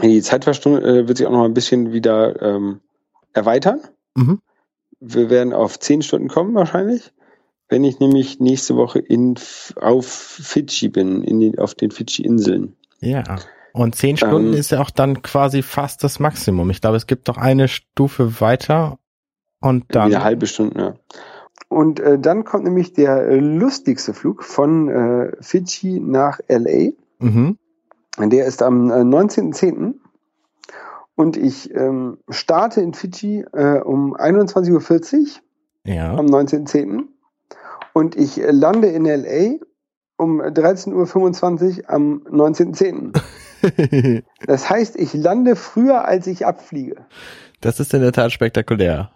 [0.02, 2.80] Die Zeitverstunde äh, wird sich auch noch ein bisschen wieder ähm,
[3.32, 3.80] erweitern.
[4.14, 4.40] Mhm.
[5.00, 7.12] Wir werden auf 10 Stunden kommen wahrscheinlich,
[7.68, 9.34] wenn ich nämlich nächste Woche in,
[9.80, 12.76] auf Fidschi bin, in den, auf den Fidschi-Inseln.
[13.00, 13.24] Ja.
[13.72, 16.70] Und zehn Stunden Ähm, ist ja auch dann quasi fast das Maximum.
[16.70, 18.98] Ich glaube, es gibt doch eine Stufe weiter
[19.60, 20.08] und dann.
[20.08, 20.94] Wieder halbe Stunde, ja.
[21.68, 26.92] Und äh, dann kommt nämlich der äh, lustigste Flug von äh, Fidschi nach LA.
[27.18, 27.58] Mhm.
[28.18, 29.94] Der ist am äh, 19.10.
[31.16, 36.14] Und ich ähm, starte in Fidschi äh, um 21.40 Uhr Ja.
[36.14, 37.04] am 19.10.
[37.96, 39.56] Und ich äh, lande in LA
[40.18, 43.18] um 13.25 Uhr am 19.10.
[44.46, 46.96] Das heißt, ich lande früher, als ich abfliege.
[47.62, 49.10] das ist in der Tat spektakulär.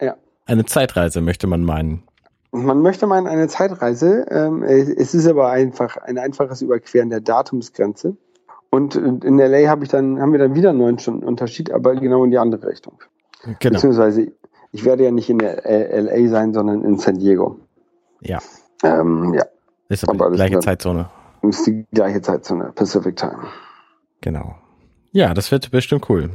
[0.00, 0.16] Ja.
[0.46, 2.04] Eine Zeitreise möchte man meinen.
[2.52, 4.24] Man möchte meinen, eine Zeitreise.
[4.30, 8.16] Ähm, es ist aber einfach ein einfaches Überqueren der Datumsgrenze.
[8.70, 12.24] Und in LA habe ich dann, haben wir dann wieder neun Stunden Unterschied, aber genau
[12.24, 12.98] in die andere Richtung.
[13.60, 13.74] Genau.
[13.74, 14.32] Beziehungsweise,
[14.72, 17.58] ich werde ja nicht in LA sein, sondern in San Diego.
[18.22, 18.38] Ja.
[18.82, 19.44] Ähm, ja,
[19.88, 21.10] Ist aber die gleiche dann- Zeitzone.
[21.42, 23.38] ist die gleiche Zeitzone, Pacific Time.
[24.20, 24.56] Genau.
[25.12, 26.30] Ja, das wird bestimmt cool.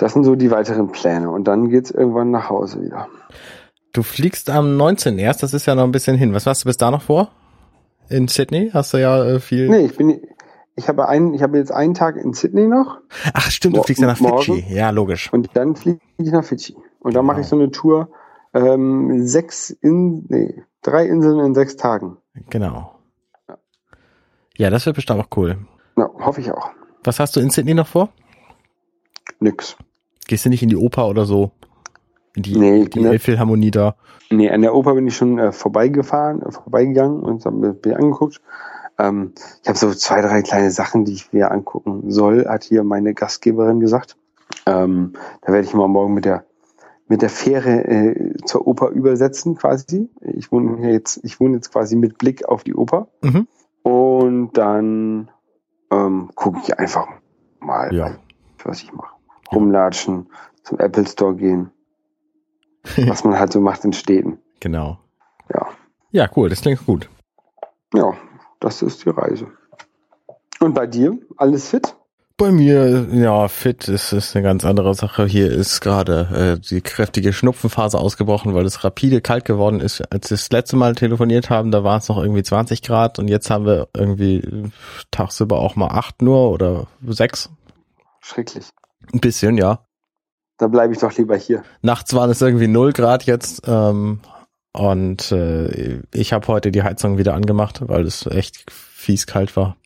[0.00, 1.28] Das sind so die weiteren Pläne.
[1.28, 3.08] Und dann geht's irgendwann nach Hause wieder.
[3.92, 5.18] Du fliegst am 19.
[5.18, 6.32] erst, das ist ja noch ein bisschen hin.
[6.32, 7.32] Was hast du bis da noch vor?
[8.08, 9.68] In Sydney hast du ja äh, viel.
[9.68, 10.20] Nee, ich bin,
[10.76, 12.98] ich habe einen, ich habe jetzt einen Tag in Sydney noch
[13.34, 14.40] Ach stimmt, du fliegst ja nach morgen?
[14.40, 14.72] Fidschi.
[14.72, 15.32] Ja, logisch.
[15.32, 16.76] und dann fliege ich nach Fidschi.
[17.00, 17.44] Und dann mache Genau.
[17.44, 18.08] ich so eine Tour,
[18.54, 22.16] ähm, sechs in, nee, drei Inseln in sechs Tagen.
[22.50, 22.94] Genau.
[24.56, 25.58] Ja, das wird bestimmt auch cool.
[25.96, 26.70] Na, hoffe ich auch.
[27.04, 28.10] Was hast du in Sydney noch vor?
[29.40, 29.76] Nix.
[30.26, 31.52] Gehst du nicht in die Oper oder so?
[32.34, 33.10] In die, Nee, die ne.
[33.10, 33.96] Elbphilharmonie da?
[34.30, 38.40] Nee, an der Oper bin ich schon äh, vorbeigefahren, äh, vorbeigegangen und hab mir angeguckt.
[38.98, 39.32] Ähm,
[39.62, 43.14] ich habe so zwei, drei kleine Sachen, die ich mir angucken soll, hat hier meine
[43.14, 44.16] Gastgeberin gesagt.
[44.66, 46.44] Ähm, da werde ich mal morgen mit der
[47.08, 50.10] mit der Fähre äh, zur Oper übersetzen quasi.
[50.20, 53.46] Ich wohne jetzt, ich wohne jetzt quasi mit Blick auf die Oper Mhm.
[53.82, 55.30] und dann
[55.90, 57.06] ähm, gucke ich einfach
[57.60, 58.16] mal, Ja.
[58.64, 59.14] was ich mache.
[59.52, 60.26] Rumlatschen,
[60.62, 61.70] zum Apple Store gehen,
[63.06, 64.38] was man halt so macht in Städten.
[64.60, 64.98] Genau.
[65.52, 65.66] Ja.
[66.10, 67.08] Ja, cool, das klingt gut.
[67.94, 68.12] Ja,
[68.60, 69.46] das ist die Reise.
[70.60, 71.16] Und bei dir?
[71.36, 71.96] Alles fit?
[72.38, 75.26] Bei mir, ja, fit ist, ist eine ganz andere Sache.
[75.26, 80.02] Hier ist gerade äh, die kräftige Schnupfenphase ausgebrochen, weil es rapide kalt geworden ist.
[80.12, 83.26] Als wir das letzte Mal telefoniert haben, da war es noch irgendwie 20 Grad und
[83.26, 84.70] jetzt haben wir irgendwie
[85.10, 87.50] tagsüber auch mal acht nur oder sechs.
[88.20, 88.66] Schrecklich.
[89.12, 89.84] Ein bisschen, ja.
[90.58, 91.64] Da bleibe ich doch lieber hier.
[91.82, 93.62] Nachts waren es irgendwie null Grad jetzt.
[93.66, 94.20] Ähm,
[94.72, 99.76] und äh, ich habe heute die Heizung wieder angemacht, weil es echt fies kalt war.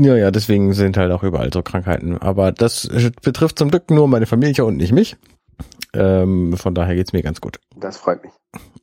[0.00, 2.18] Ja, ja, deswegen sind halt auch überall so Krankheiten.
[2.18, 2.88] Aber das
[3.22, 5.16] betrifft zum Glück nur meine Familie und nicht mich.
[5.92, 7.58] Ähm, von daher geht's mir ganz gut.
[7.76, 8.32] Das freut mich.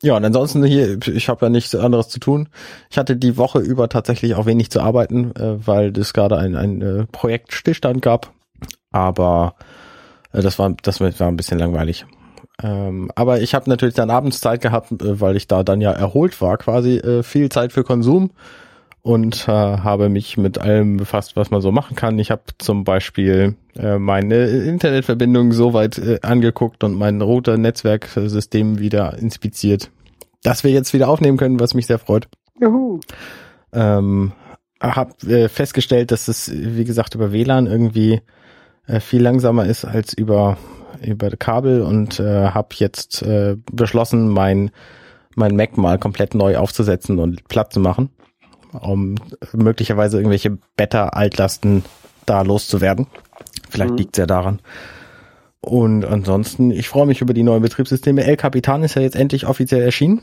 [0.01, 2.49] Ja, und ansonsten hier, ich habe ja nichts anderes zu tun.
[2.89, 6.55] Ich hatte die Woche über tatsächlich auch wenig zu arbeiten, äh, weil es gerade ein,
[6.55, 8.33] ein äh, Projektstillstand gab.
[8.91, 9.55] Aber
[10.33, 12.05] äh, das war das war ein bisschen langweilig.
[12.61, 15.91] Ähm, aber ich habe natürlich dann abends Zeit gehabt, äh, weil ich da dann ja
[15.91, 18.31] erholt war, quasi äh, viel Zeit für Konsum
[19.05, 22.17] und äh, habe mich mit allem befasst, was man so machen kann.
[22.17, 29.91] Ich habe zum Beispiel äh, meine Internetverbindung soweit äh, angeguckt und mein Router-Netzwerksystem wieder inspiziert,
[30.41, 32.27] dass wir jetzt wieder aufnehmen können, was mich sehr freut.
[32.59, 32.99] Juhu.
[33.73, 34.31] Ähm,
[34.81, 38.21] hab äh, festgestellt, dass es, wie gesagt, über WLAN irgendwie
[38.87, 40.57] äh, viel langsamer ist als über
[41.05, 44.71] über Kabel und äh, habe jetzt äh, beschlossen, mein
[45.35, 48.09] mein Mac mal komplett neu aufzusetzen und platt zu machen,
[48.81, 49.15] um
[49.53, 51.83] möglicherweise irgendwelche Beta-Altlasten
[52.25, 53.07] da loszuwerden.
[53.69, 53.97] Vielleicht Mhm.
[53.97, 54.59] liegt's ja daran.
[55.61, 58.23] Und ansonsten, ich freue mich über die neuen Betriebssysteme.
[58.23, 60.21] El Capitan ist ja jetzt endlich offiziell erschienen.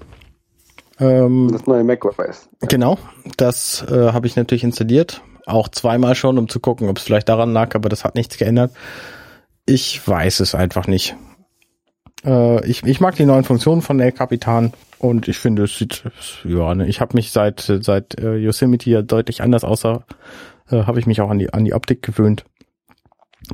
[1.00, 2.48] Ähm, Das neue macOS.
[2.60, 2.98] Genau,
[3.36, 5.20] das äh, habe ich natürlich installiert.
[5.46, 8.38] Auch zweimal schon, um zu gucken, ob es vielleicht daran lag, aber das hat nichts
[8.38, 8.72] geändert.
[9.66, 11.16] Ich weiß es einfach nicht.
[12.24, 16.04] Äh, ich, ich mag die neuen Funktionen von El Capitan und ich finde, es sieht,
[16.44, 20.04] ja, ne, ich habe mich seit seit äh, Yosemite ja deutlich anders aussah,
[20.70, 22.44] äh, habe ich mich auch an die an die Optik gewöhnt.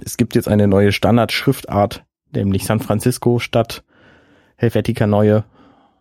[0.04, 3.82] Es gibt jetzt eine neue Standardschriftart, nämlich San Francisco statt
[4.56, 5.44] Helvetica neue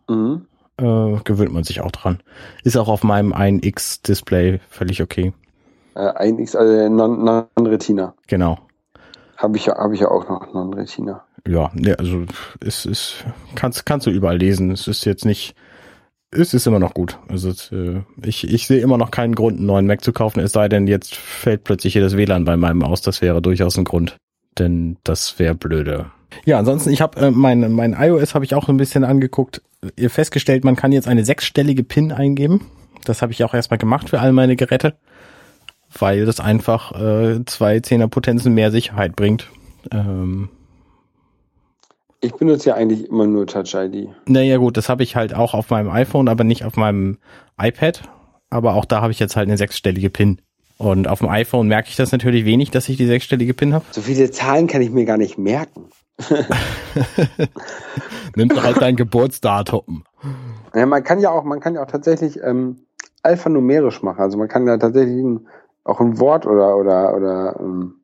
[0.09, 0.45] Mhm.
[0.77, 2.19] äh, gewöhnt man sich auch dran.
[2.63, 5.33] Ist auch auf meinem 1X-Display völlig okay.
[5.95, 8.13] Äh, ein X, also Non- Non-Retina.
[8.27, 8.59] Genau.
[9.37, 11.23] Habe ich ja, habe ich ja auch noch Non-Retina.
[11.47, 12.23] Ja, ne, also
[12.59, 13.23] es ist,
[13.55, 14.71] kannst, kannst du überall lesen.
[14.71, 15.55] Es ist jetzt nicht,
[16.31, 17.19] es ist immer noch gut.
[17.29, 20.51] Also äh, ich, ich sehe immer noch keinen Grund, einen neuen Mac zu kaufen, es
[20.51, 23.01] sei denn, jetzt fällt plötzlich hier das WLAN bei meinem aus.
[23.01, 24.17] Das wäre durchaus ein Grund.
[24.57, 26.07] Denn das wäre blöde.
[26.45, 29.61] Ja, ansonsten, ich habe äh, mein, mein iOS habe ich auch ein bisschen angeguckt.
[29.95, 32.65] Ihr festgestellt, man kann jetzt eine sechsstellige PIN eingeben.
[33.05, 34.95] Das habe ich auch erstmal gemacht für all meine Geräte,
[36.01, 39.49] weil das einfach äh, zwei Zehnerpotenzen mehr Sicherheit bringt.
[39.91, 40.49] Ähm,
[42.21, 44.09] Ich benutze ja eigentlich immer nur Touch ID.
[44.25, 47.17] Naja gut, das habe ich halt auch auf meinem iPhone, aber nicht auf meinem
[47.59, 48.03] iPad.
[48.49, 50.41] Aber auch da habe ich jetzt halt eine sechsstellige PIN.
[50.77, 53.85] Und auf dem iPhone merke ich das natürlich wenig, dass ich die sechsstellige PIN habe.
[53.91, 55.89] So viele Zahlen kann ich mir gar nicht merken.
[58.35, 60.03] Nimm doch halt dein Geburtsdatum.
[60.73, 62.77] Ja, man kann ja auch, man kann ja auch tatsächlich ähm,
[63.23, 64.21] alphanumerisch machen.
[64.21, 65.47] Also man kann ja tatsächlich ein,
[65.87, 67.95] auch ein Wort oder oder oder ähm,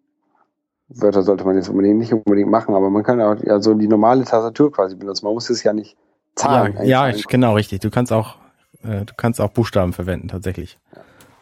[0.88, 3.74] Wörter sollte man jetzt unbedingt nicht unbedingt machen, aber man kann ja auch ja so
[3.74, 5.26] die normale Tastatur quasi benutzen.
[5.26, 5.98] Man muss es ja nicht
[6.36, 6.78] Zahlen.
[6.84, 7.82] Ja, ja, genau, richtig.
[7.82, 8.38] Du kannst auch,
[8.84, 10.80] äh, du kannst auch Buchstaben verwenden, tatsächlich.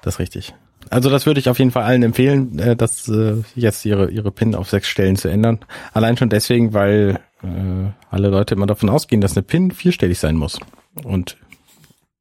[0.01, 0.55] Das ist richtig.
[0.89, 4.31] Also das würde ich auf jeden Fall allen empfehlen, äh, dass äh, jetzt ihre ihre
[4.31, 5.59] PIN auf sechs Stellen zu ändern.
[5.93, 10.35] Allein schon deswegen, weil äh, alle Leute immer davon ausgehen, dass eine PIN vierstellig sein
[10.35, 10.59] muss.
[11.03, 11.37] Und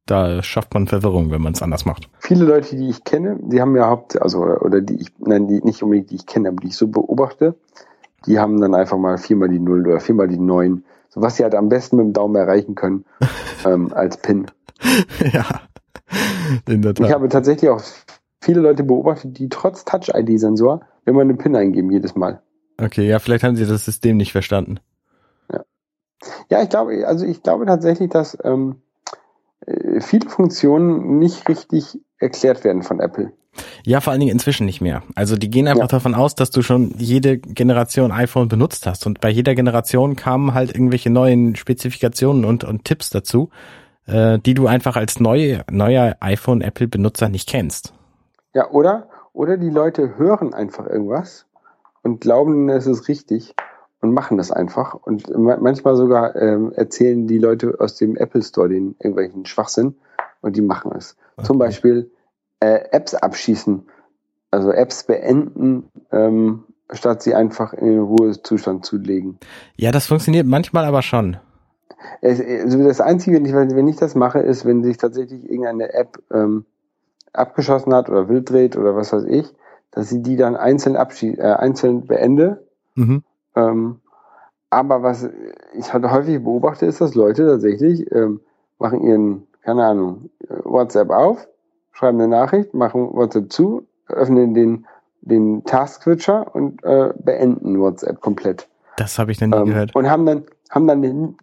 [0.07, 2.09] da schafft man Verwirrung, wenn man es anders macht.
[2.19, 5.63] Viele Leute, die ich kenne, die haben ja Haupt, also oder, die ich, nein, die
[5.63, 7.55] nicht unbedingt die ich kenne, aber die ich so beobachte,
[8.27, 11.43] die haben dann einfach mal viermal die Null oder viermal die Neun so was sie
[11.43, 13.05] halt am besten mit dem Daumen erreichen können
[13.67, 14.47] ähm, als PIN.
[15.33, 15.45] ja,
[16.67, 17.07] in der Tat.
[17.07, 17.83] Ich habe tatsächlich auch
[18.41, 22.41] viele Leute beobachtet, die trotz Touch-ID-Sensor immer eine PIN eingeben jedes Mal.
[22.81, 24.81] Okay, ja, vielleicht haben sie das System nicht verstanden.
[26.51, 28.90] Ja, ich glaube, also ich glaube tatsächlich, dass ähm, äh,
[30.01, 33.33] viele Funktionen nicht richtig erklärt werden von Apple.
[33.85, 35.03] Ja, vor allen Dingen inzwischen nicht mehr.
[35.15, 35.89] Also die gehen einfach Ja.
[35.89, 39.07] davon aus, dass du schon jede Generation iPhone benutzt hast.
[39.07, 43.51] Und bei jeder Generation kamen halt irgendwelche neuen Spezifikationen und, und Tipps dazu,
[44.07, 47.93] äh, die du einfach als neue, neuer iPhone-Apple-Benutzer nicht kennst.
[48.55, 49.09] Ja, oder?
[49.33, 51.47] Oder die Leute hören einfach irgendwas
[52.03, 53.55] und glauben, es ist richtig
[54.01, 54.95] und machen das einfach.
[54.95, 59.95] Und ma- manchmal sogar ähm, erzählen die Leute aus dem Apple Store den irgendwelchen Schwachsinn
[60.41, 61.17] und die machen es.
[61.43, 61.67] Zum Okay.
[61.67, 62.11] Beispiel
[62.61, 63.87] äh, Apps abschießen,
[64.51, 69.39] also Apps beenden, ähm, statt sie einfach in den Ruhezustand zu legen.
[69.77, 71.37] Ja, das funktioniert manchmal aber schon.
[72.21, 75.93] Es, also das Einzige, wenn ich, wenn ich das mache, ist, wenn sich tatsächlich irgendeine
[75.93, 76.65] App ähm,
[77.33, 79.47] abgeschossen hat oder wild dreht oder was weiß ich,
[79.91, 82.67] dass sie die dann einzeln abschie äh, einzeln beende.
[82.95, 83.23] Mhm.
[83.57, 84.01] Ähm,
[84.71, 85.29] aber was
[85.75, 88.41] ich halt häufig beobachte, ist, dass Leute tatsächlich ähm,
[88.79, 90.31] machen ihren, keine Ahnung,
[90.65, 91.49] WhatsApp auf,
[91.93, 94.87] schreiben eine Nachricht, machen WhatsApp zu, öffnen den,
[95.23, 98.69] den Task-Switcher und äh, beenden WhatsApp komplett.
[98.97, 99.95] Das habe ich noch nie Ähm, gehört.
[99.95, 101.37] und haben dann, haben dann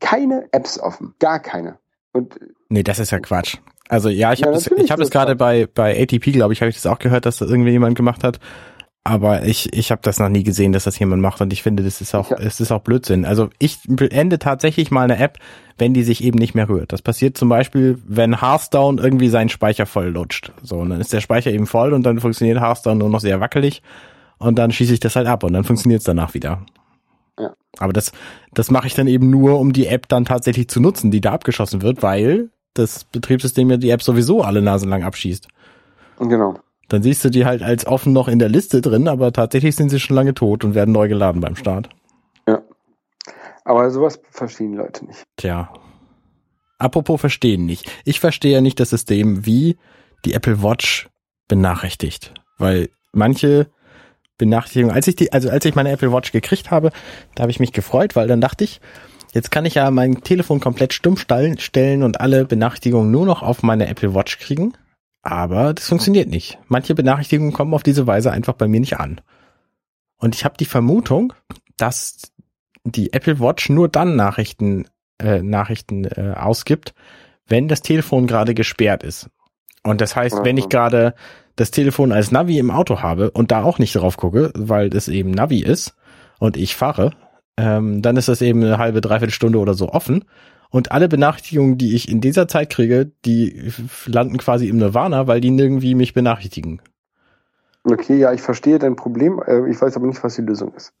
[0.00, 1.14] keine Apps offen.
[1.18, 1.78] Gar keine.
[2.12, 3.56] Und Nee, das ist ja Quatsch.
[3.88, 6.32] Also ja, ich Ja, habe es natürlich ich hab es gerade das bei bei ATP,
[6.32, 8.38] glaube ich, habe ich das auch gehört, dass das irgendwie jemand gemacht hat.
[9.04, 11.82] Aber ich ich habe das noch nie gesehen, dass das jemand macht und ich finde,
[11.82, 12.36] das ist auch Ja.
[12.38, 13.24] es ist auch Blödsinn.
[13.24, 15.38] Also ich beende tatsächlich mal eine App,
[15.76, 16.92] wenn die sich eben nicht mehr rührt.
[16.92, 20.52] Das passiert zum Beispiel, wenn Hearthstone irgendwie seinen Speicher voll lutscht.
[20.62, 23.40] So, und dann ist der Speicher eben voll und dann funktioniert Hearthstone nur noch sehr
[23.40, 23.82] wackelig
[24.38, 26.64] und dann schieße ich das halt ab und dann funktioniert es danach wieder.
[27.40, 27.54] Ja.
[27.78, 28.12] Aber das,
[28.54, 31.32] das mache ich dann eben nur, um die App dann tatsächlich zu nutzen, die da
[31.32, 35.48] abgeschossen wird, weil das Betriebssystem ja die App sowieso alle Nasen lang abschießt.
[36.20, 36.58] genau.
[36.92, 39.88] Dann siehst du die halt als offen noch in der Liste drin, aber tatsächlich sind
[39.88, 41.88] sie schon lange tot und werden neu geladen beim Start.
[42.46, 42.60] Ja.
[43.64, 45.22] Aber sowas verstehen Leute nicht.
[45.38, 45.72] Tja.
[46.76, 47.90] Apropos verstehen nicht.
[48.04, 49.78] Ich verstehe ja nicht das System, wie
[50.26, 51.08] die Apple Watch
[51.48, 52.34] benachrichtigt.
[52.58, 53.68] Weil manche
[54.36, 56.90] Benachrichtigungen, als ich die, also als ich meine Apple Watch gekriegt habe,
[57.34, 58.82] da habe ich mich gefreut, weil dann dachte ich,
[59.32, 63.62] jetzt kann ich ja mein Telefon komplett stumm stellen und alle Benachrichtigungen nur noch auf
[63.62, 64.74] meine Apple Watch kriegen.
[65.22, 66.58] Aber das funktioniert nicht.
[66.68, 69.20] Manche Benachrichtigungen kommen auf diese Weise einfach bei mir nicht an.
[70.18, 71.32] Und ich habe die Vermutung,
[71.76, 72.32] dass
[72.84, 74.86] die Apple Watch nur dann Nachrichten
[75.20, 76.94] äh, Nachrichten äh, ausgibt,
[77.46, 79.30] wenn das Telefon gerade gesperrt ist.
[79.84, 80.70] Und das heißt, wenn ich Mhm.
[80.70, 81.14] gerade
[81.54, 85.06] das Telefon als Navi im Auto habe und da auch nicht drauf gucke, weil das
[85.08, 85.94] eben Navi ist
[86.38, 87.12] und ich fahre,
[87.56, 90.24] ähm, dann ist das eben eine halbe, dreiviertel Stunde oder so offen.
[90.72, 93.70] Und alle Benachrichtigungen, die ich in dieser Zeit kriege, die
[94.06, 96.80] landen quasi im Nirvana, weil die nirgendwie mich benachrichtigen.
[97.84, 99.42] Okay, ja, ich verstehe dein Problem.
[99.46, 100.94] äh, Ich weiß aber nicht, was die Lösung ist.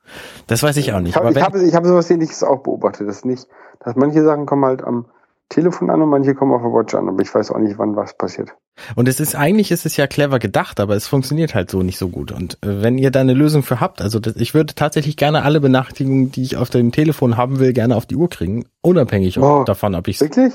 [0.46, 1.10] Das weiß ich auch nicht.
[1.10, 3.08] Ich habe ich hab, ich hab sowas ähnliches auch beobachtet.
[3.08, 3.46] Dass nicht,
[3.80, 5.06] dass manche Sachen kommen halt am
[5.52, 7.08] Telefon an und manche kommen auf der Watch an.
[7.08, 8.50] Aber ich weiß auch nicht, wann was passiert.
[8.96, 11.98] Und es ist eigentlich ist es ja clever gedacht, aber es funktioniert halt so nicht
[11.98, 12.32] so gut.
[12.32, 15.42] Und äh, wenn ihr da eine Lösung für habt, also das, ich würde tatsächlich gerne
[15.42, 19.38] alle Benachrichtigungen, die ich auf dem Telefon haben will, gerne auf die Uhr kriegen, unabhängig
[19.38, 19.64] Oh.
[19.64, 20.52] davon, ob ich Wirklich?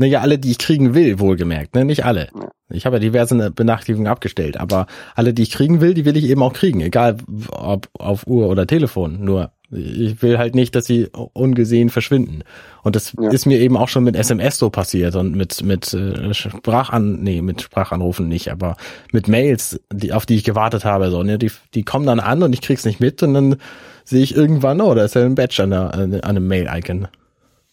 [0.00, 1.84] Naja, alle, die ich kriegen will, wohlgemerkt, ne?
[1.84, 2.28] Nicht alle.
[2.32, 2.48] Ja.
[2.70, 6.24] Ich habe ja diverse Benachrichtigungen abgestellt, aber alle, die ich kriegen will, die will ich
[6.30, 7.16] eben auch kriegen, egal
[7.50, 9.24] ob auf Uhr oder Telefon.
[9.24, 12.42] Nur ich will halt nicht, dass sie ungesehen verschwinden.
[12.82, 13.30] Und das Ja.
[13.30, 17.42] ist mir eben auch schon mit SMS so passiert und mit mit äh, Sprachan nee,
[17.42, 18.76] mit Sprachanrufen nicht, aber
[19.12, 22.42] mit Mails, die auf die ich gewartet habe, so, ne, die die kommen dann an
[22.42, 23.56] und ich krieg's nicht mit und dann
[24.04, 27.08] sehe ich irgendwann, oh, da ist ja ein Badge an, der, an einem Mail-Icon.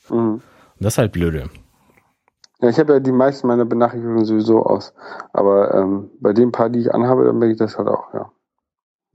[0.10, 0.16] Mhm.
[0.18, 0.42] Und
[0.80, 1.50] das ist halt blöde.
[2.62, 4.94] Ja, ich habe ja die meisten meiner Benachrichtigungen sowieso aus.
[5.34, 8.32] Aber ähm, bei den paar, die ich anhabe, dann merke ich das halt auch, ja.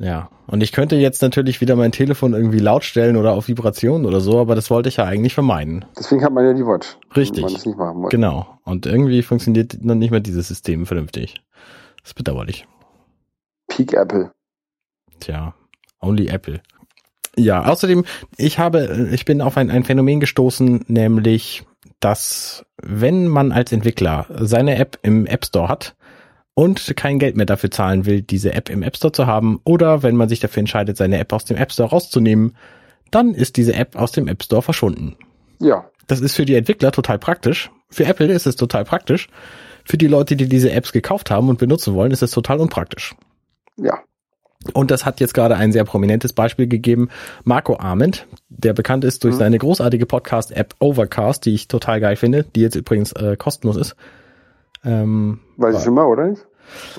[0.00, 4.06] Ja, und ich könnte jetzt natürlich wieder mein Telefon irgendwie laut stellen oder auf Vibration
[4.06, 5.84] oder so, aber das wollte ich ja eigentlich vermeiden.
[5.98, 6.96] Deswegen hat man ja die Watch.
[7.14, 7.42] Richtig.
[7.42, 8.16] Man das nicht machen wollte.
[8.16, 8.58] Genau.
[8.64, 11.42] Und irgendwie funktioniert dann nicht mehr dieses System vernünftig.
[12.00, 12.66] Das ist bedauerlich.
[13.68, 14.32] Peak Apple.
[15.20, 15.54] Tja,
[16.00, 16.62] only Apple.
[17.36, 18.06] Ja, außerdem,
[18.38, 21.64] ich habe, ich bin auf ein, ein Phänomen gestoßen, nämlich,
[22.00, 25.94] dass wenn man als Entwickler seine App im App Store hat
[26.60, 30.02] und kein Geld mehr dafür zahlen will, diese App im App Store zu haben, oder
[30.02, 32.54] wenn man sich dafür entscheidet, seine App aus dem App Store rauszunehmen,
[33.10, 35.16] dann ist diese App aus dem App Store verschwunden.
[35.58, 35.86] Ja.
[36.06, 37.70] Das ist für die Entwickler total praktisch.
[37.88, 39.28] Für Apple ist es total praktisch.
[39.86, 43.14] Für die Leute, die diese Apps gekauft haben und benutzen wollen, ist es total unpraktisch.
[43.78, 44.00] Ja.
[44.74, 47.08] Und das hat jetzt gerade ein sehr prominentes Beispiel gegeben.
[47.42, 49.38] Marco Arment, der bekannt ist durch mhm.
[49.38, 53.96] seine großartige Podcast-App Overcast, die ich total geil finde, die jetzt übrigens äh, kostenlos ist.
[54.84, 56.34] Ähm, War sie schon mal, oder?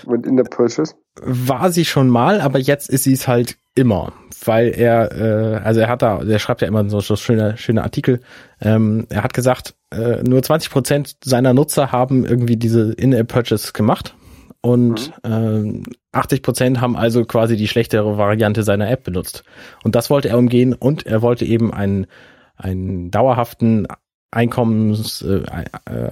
[0.07, 0.95] Mit in der Purchase?
[1.21, 4.13] War sie schon mal, aber jetzt ist sie es halt immer,
[4.45, 7.83] weil er, äh, also er hat da, der schreibt ja immer so, so schöne, schöne
[7.83, 8.21] Artikel.
[8.61, 14.15] Ähm, er hat gesagt, äh, nur 20 Prozent seiner Nutzer haben irgendwie diese In-App-Purchase gemacht
[14.61, 15.83] und mhm.
[15.83, 19.43] äh, 80 Prozent haben also quasi die schlechtere Variante seiner App benutzt.
[19.83, 22.07] Und das wollte er umgehen und er wollte eben einen,
[22.55, 23.87] einen dauerhaften
[24.29, 25.43] Einkommens, äh,
[25.85, 26.11] äh,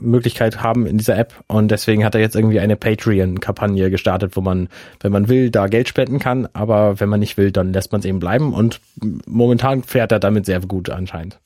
[0.00, 4.40] Möglichkeit haben in dieser App und deswegen hat er jetzt irgendwie eine Patreon-Kampagne gestartet, wo
[4.40, 4.68] man,
[5.00, 8.00] wenn man will, da Geld spenden kann, aber wenn man nicht will, dann lässt man
[8.00, 8.80] es eben bleiben und
[9.26, 11.40] momentan fährt er damit sehr gut anscheinend.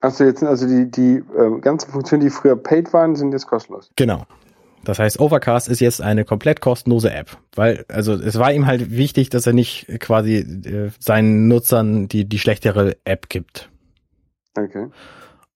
[0.00, 3.46] Achso, jetzt sind also die, die äh, ganzen Funktionen, die früher paid waren, sind jetzt
[3.46, 3.90] kostenlos.
[3.96, 4.24] Genau.
[4.84, 8.90] Das heißt, Overcast ist jetzt eine komplett kostenlose App, weil also es war ihm halt
[8.90, 13.70] wichtig, dass er nicht quasi äh, seinen Nutzern die die schlechtere App gibt.
[14.56, 14.86] Okay.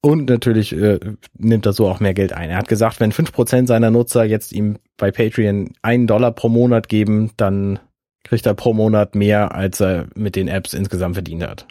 [0.05, 0.99] Und natürlich äh,
[1.39, 2.51] nimmt er so auch mehr Geld ein.
[2.51, 6.49] Er hat gesagt, wenn fünf Prozent seiner Nutzer jetzt ihm bei Patreon einen Dollar pro
[6.49, 7.79] Monat geben, dann
[8.25, 11.67] kriegt er pro Monat mehr, als er mit den Apps insgesamt verdient hat.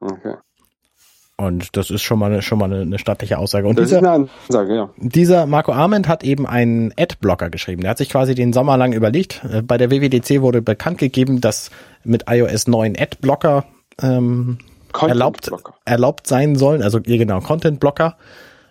[0.00, 0.34] Okay.
[1.40, 3.68] Und das ist schon mal, schon mal eine, eine stattliche Aussage.
[3.68, 4.90] Und das dieser, ist eine Ansage, ja.
[4.98, 7.82] Dieser Marco Arment hat eben einen Adblocker geschrieben.
[7.82, 9.42] Der hat sich quasi den Sommer lang überlegt.
[9.50, 11.70] Äh, bei der WWDC wurde bekannt gegeben, dass
[12.04, 13.64] mit iOS 9 Adblocker
[14.02, 14.58] ähm,
[14.94, 15.50] erlaubt,
[15.84, 16.82] erlaubt sein sollen.
[16.82, 18.16] Also genau, Content-Blocker.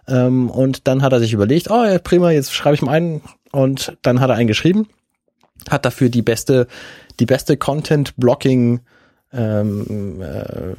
[0.07, 3.21] Ähm, und dann hat er sich überlegt, oh ja, prima, jetzt schreibe ich mal einen.
[3.51, 4.87] Und dann hat er einen geschrieben,
[5.69, 6.67] hat dafür die beste,
[7.19, 8.81] die beste Content-Blocking
[9.33, 10.75] ähm, äh,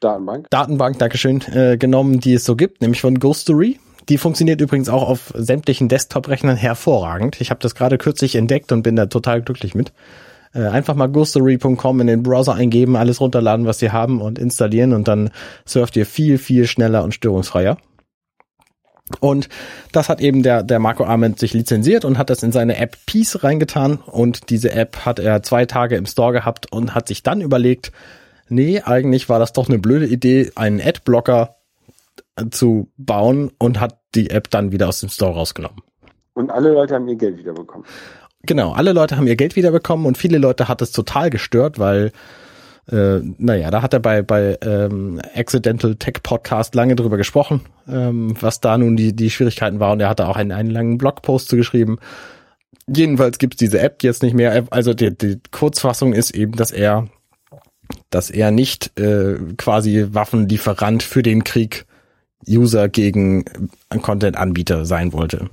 [0.00, 0.48] Datenbank.
[0.50, 3.80] Datenbank, Dankeschön, äh, genommen, die es so gibt, nämlich von Ghostory.
[4.08, 7.40] Die funktioniert übrigens auch auf sämtlichen Desktop-Rechnern hervorragend.
[7.40, 9.92] Ich habe das gerade kürzlich entdeckt und bin da total glücklich mit.
[10.54, 14.92] Äh, einfach mal ghostory.com in den Browser eingeben, alles runterladen, was ihr haben und installieren
[14.92, 15.30] und dann
[15.66, 17.76] surft ihr viel, viel schneller und störungsfreier.
[19.20, 19.48] Und
[19.92, 22.96] das hat eben der, der Marco Arment sich lizenziert und hat das in seine App
[23.06, 23.96] Peace reingetan.
[23.96, 27.90] Und diese App hat er zwei Tage im Store gehabt und hat sich dann überlegt,
[28.48, 31.56] nee, eigentlich war das doch eine blöde Idee, einen Adblocker
[32.50, 35.82] zu bauen und hat die App dann wieder aus dem Store rausgenommen.
[36.34, 37.84] Und alle Leute haben ihr Geld wiederbekommen.
[38.42, 42.12] Genau, alle Leute haben ihr Geld wiederbekommen und viele Leute hat es total gestört, weil
[42.90, 48.34] äh, naja, da hat er bei, bei ähm, Accidental Tech Podcast lange drüber gesprochen, ähm,
[48.40, 49.94] was da nun die, die Schwierigkeiten waren.
[49.94, 51.98] Und er hatte auch einen, einen langen Blogpost zu geschrieben.
[52.86, 54.64] Jedenfalls gibt's diese App jetzt nicht mehr.
[54.70, 57.08] Also die, die Kurzfassung ist eben, dass er
[58.10, 61.86] dass er nicht äh, quasi Waffenlieferant für den Krieg
[62.48, 63.44] User gegen
[63.90, 65.50] Content-Anbieter sein wollte.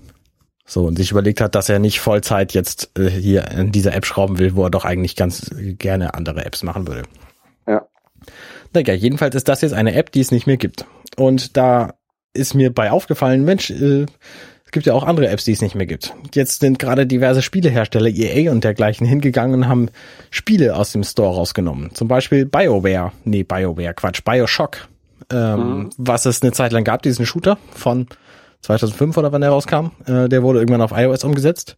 [0.66, 4.06] So, und sich überlegt hat, dass er nicht Vollzeit jetzt äh, hier in dieser App
[4.06, 7.04] schrauben will, wo er doch eigentlich ganz gerne andere Apps machen würde.
[7.68, 7.86] Ja.
[8.74, 10.86] Naja, jedenfalls ist das jetzt eine App, die es nicht mehr gibt.
[11.18, 11.94] Und da
[12.34, 14.08] ist mir bei aufgefallen, Mensch, äh,
[14.66, 16.14] es gibt ja auch andere Apps, die es nicht mehr gibt.
[16.34, 19.90] Jetzt sind gerade diverse Spielehersteller, EA und dergleichen, hingegangen und haben
[20.32, 21.94] Spiele aus dem Store rausgenommen.
[21.94, 24.88] Zum Beispiel BioWare, nee, BioWare, Quatsch, Bioshock,
[25.32, 25.90] ähm, mhm.
[25.98, 28.08] was es eine Zeit lang gab, diesen Shooter von
[28.66, 29.92] 2005 oder wann der rauskam.
[30.06, 31.78] Äh, der wurde irgendwann auf iOS umgesetzt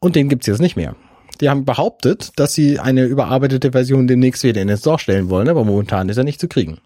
[0.00, 0.94] und den gibt's jetzt nicht mehr.
[1.40, 5.48] Die haben behauptet, dass sie eine überarbeitete Version demnächst wieder in den Store stellen wollen,
[5.48, 6.78] aber momentan ist er nicht zu kriegen.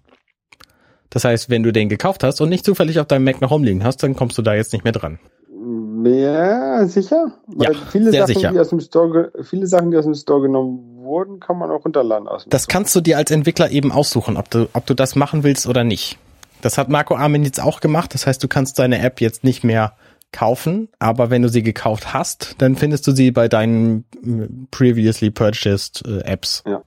[1.11, 3.85] Das heißt, wenn du den gekauft hast und nicht zufällig auf deinem Mac noch rumliegen
[3.85, 5.19] hast, dann kommst du da jetzt nicht mehr dran.
[5.51, 7.33] Mehr sicher?
[7.47, 8.53] Weil ja, viele sehr Sachen, sicher.
[8.53, 11.85] Die aus dem Store, viele Sachen, die aus dem Store genommen wurden, kann man auch
[11.85, 12.73] runterladen aus Das Store.
[12.73, 15.83] kannst du dir als Entwickler eben aussuchen, ob du, ob du das machen willst oder
[15.83, 16.19] nicht.
[16.61, 18.15] Das hat Marco Armin jetzt auch gemacht.
[18.15, 19.95] Das heißt, du kannst deine App jetzt nicht mehr
[20.33, 25.31] kaufen, aber wenn du sie gekauft hast, dann findest du sie bei deinen äh, previously
[25.31, 26.63] purchased äh, Apps.
[26.67, 26.83] Ja.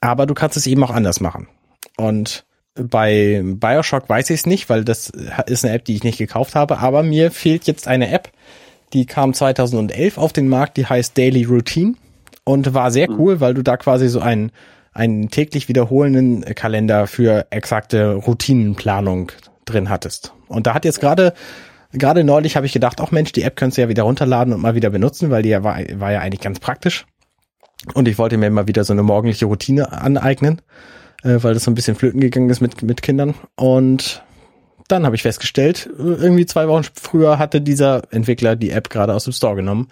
[0.00, 1.48] Aber du kannst es eben auch anders machen.
[1.96, 2.44] Und
[2.74, 5.10] bei Bioshock weiß ich es nicht, weil das
[5.46, 8.30] ist eine App, die ich nicht gekauft habe, aber mir fehlt jetzt eine App,
[8.92, 11.94] die kam 2011 auf den Markt, die heißt Daily Routine
[12.44, 13.18] und war sehr mhm.
[13.18, 14.52] cool, weil du da quasi so einen,
[14.98, 19.32] einen täglich wiederholenden Kalender für exakte Routinenplanung
[19.64, 20.32] drin hattest.
[20.48, 21.32] Und da hat jetzt gerade
[21.92, 24.60] gerade neulich habe ich gedacht, ach Mensch, die App könntest du ja wieder runterladen und
[24.60, 27.06] mal wieder benutzen, weil die ja war, war ja eigentlich ganz praktisch.
[27.94, 30.60] Und ich wollte mir mal wieder so eine morgendliche Routine aneignen
[31.22, 33.34] äh, weil das so ein bisschen flöten gegangen ist mit, mit Kindern.
[33.56, 34.22] Und
[34.88, 39.24] dann habe ich festgestellt, irgendwie zwei Wochen früher hatte dieser Entwickler die App gerade aus
[39.24, 39.88] dem Store genommen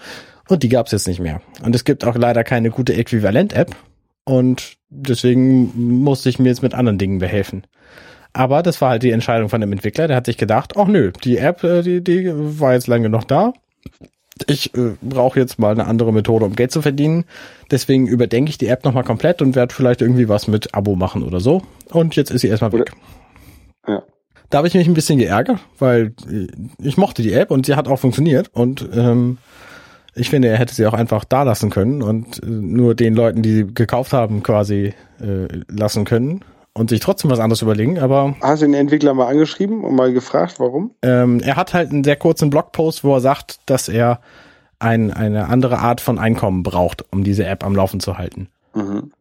[0.49, 1.43] und die gab es jetzt nicht mehr.
[1.63, 3.77] Und es gibt auch leider keine gute Äquivalent-App
[4.25, 7.65] und deswegen musste ich mir jetzt mit anderen Dingen behelfen.
[8.33, 10.09] Aber das war halt die Entscheidung von dem Entwickler.
[10.09, 12.31] Der hat sich gedacht, ach nö, die App, äh, die, die
[12.61, 13.55] war jetzt lange noch da.
[14.47, 17.25] ich äh, brauche jetzt mal eine andere Methode, um Geld zu verdienen.
[17.71, 21.23] Deswegen überdenke ich die App nochmal komplett und werde vielleicht irgendwie was mit Abo machen
[21.23, 21.63] oder so.
[21.91, 22.93] Und jetzt ist sie erstmal weg.
[23.89, 24.03] Ja.
[24.51, 26.47] Da habe ich mich ein bisschen geärgert, weil äh,
[26.83, 28.51] ich mochte die App und sie hat auch funktioniert.
[28.53, 29.39] Und ähm,
[30.17, 33.43] ich finde, er hätte sie auch einfach da lassen können und äh, nur den Leuten,
[33.43, 37.99] die sie gekauft haben, quasi äh, lassen können und sich trotzdem was anderes überlegen.
[37.99, 40.93] Aber Hast du den Entwickler mal angeschrieben und mal gefragt, warum?
[41.03, 44.21] ähm, er hat halt einen sehr kurzen Blogpost, wo er sagt, dass er
[44.79, 48.49] ein, eine andere Art von Einkommen braucht, um diese App am Laufen zu halten.
[48.75, 49.13] Mhm.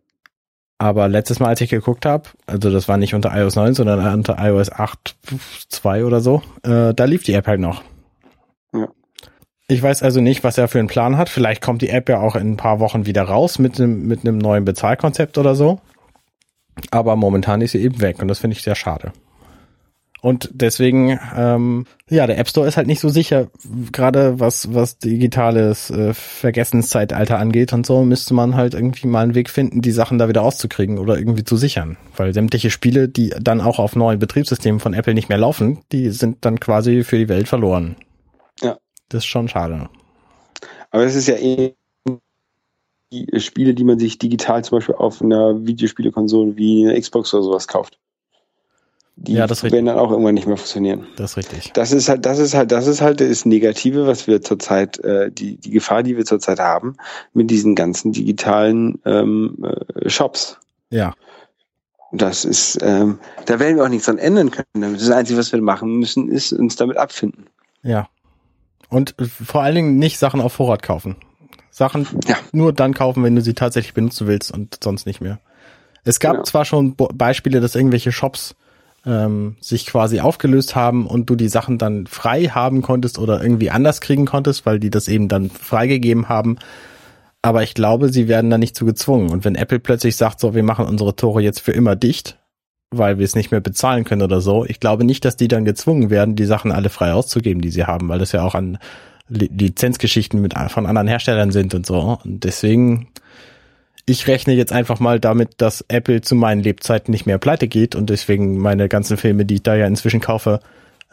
[0.77, 4.13] Aber letztes Mal, als ich geguckt habe, also das war nicht unter iOS 9, sondern
[4.13, 7.81] unter iOS 8.2 oder so, äh, da lief die App halt noch.
[9.67, 11.29] Ich weiß also nicht, was er für einen Plan hat.
[11.29, 14.21] Vielleicht kommt die App ja auch in ein paar Wochen wieder raus mit einem mit
[14.21, 15.79] einem neuen Bezahlkonzept oder so.
[16.91, 19.11] Aber momentan ist sie eben weg und das finde ich sehr schade.
[20.25, 23.47] Und deswegen, ähm, ja, der App Store ist halt nicht so sicher,
[23.91, 29.35] gerade was, was digitales äh, Vergessenszeitalter angeht und so, müsste man halt irgendwie mal einen
[29.35, 31.97] Weg finden, die Sachen da wieder rauszukriegen oder irgendwie zu sichern.
[32.17, 36.09] Weil sämtliche Spiele, die dann auch auf neuen Betriebssystemen von Apple nicht mehr laufen, die
[36.09, 37.95] sind dann quasi für die Welt verloren.
[39.09, 39.89] Das ist schon schade.
[40.91, 41.75] Aber es ist ja eh
[43.11, 47.43] die Spiele, die man sich digital zum Beispiel auf einer Videospielekonsole wie eine Xbox oder
[47.43, 47.99] sowas kauft.
[49.17, 49.77] Die Ja, das ist richtig.
[49.77, 51.07] werden dann auch irgendwann nicht mehr funktionieren.
[51.15, 51.71] Das ist richtig.
[51.73, 55.31] Das ist halt, das ist halt, das ist halt das Negative, was wir zurzeit, äh,
[55.31, 56.97] die, die Gefahr, die wir zurzeit haben,
[57.33, 60.59] mit diesen ganzen digitalen ähm, äh, Shops.
[60.89, 61.13] Ja.
[62.11, 64.93] Das ist, ähm, da werden wir auch nichts dran ändern können.
[64.93, 67.45] Das Einzige, was wir machen müssen, ist uns damit abfinden.
[67.83, 68.09] Ja.
[68.89, 71.15] Und vor allen Dingen nicht Sachen auf Vorrat kaufen.
[71.71, 72.37] Sachen Ja.
[72.53, 75.39] nur dann kaufen, wenn du sie tatsächlich benutzen willst und sonst nicht mehr.
[76.03, 76.43] Es gab Genau.
[76.43, 78.55] zwar schon Beispiele, dass irgendwelche Shops
[79.05, 83.69] ähm, sich quasi aufgelöst haben und du die Sachen dann frei haben konntest oder irgendwie
[83.71, 86.57] anders kriegen konntest, weil die das eben dann freigegeben haben.
[87.41, 89.29] Aber ich glaube, sie werden da nicht zu gezwungen.
[89.29, 92.39] Und wenn Apple plötzlich sagt, so, wir machen unsere Tore jetzt für immer dicht,
[92.97, 95.65] weil wir es nicht mehr bezahlen können oder so, ich glaube nicht, dass die dann
[95.65, 98.77] gezwungen werden, die Sachen alle frei auszugeben, die sie haben, weil das ja auch an
[99.27, 102.19] Li- Lizenzgeschichten mit von anderen Herstellern sind und so.
[102.23, 103.07] Und deswegen,
[104.05, 107.95] ich rechne jetzt einfach mal damit, dass Apple zu meinen Lebzeiten nicht mehr pleite geht
[107.95, 110.59] und deswegen meine ganzen Filme, die ich da ja inzwischen kaufe,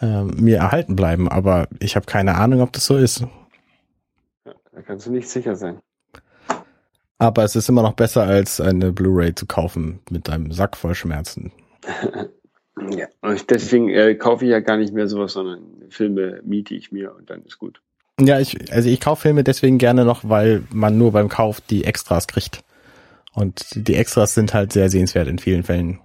[0.01, 1.29] äh, mir erhalten bleiben.
[1.29, 3.25] Aber ich habe keine Ahnung, ob das so ist.
[4.45, 5.79] Da kannst du nicht sicher sein.
[7.19, 10.95] Aber es ist immer noch besser, als eine Blu-ray zu kaufen mit einem Sack voll
[10.97, 11.53] Schmerzen.
[12.97, 13.07] Ja.
[13.21, 15.61] Und deswegen äh, kaufe ich ja gar nicht mehr sowas, sondern
[15.91, 17.83] Filme miete ich mir und dann ist gut.
[18.21, 21.85] Ja, ich, also ich kaufe Filme deswegen gerne noch, weil man nur beim Kauf die
[21.85, 22.63] Extras kriegt.
[23.35, 26.01] Und die Extras sind halt sehr sehenswert in vielen Fällen.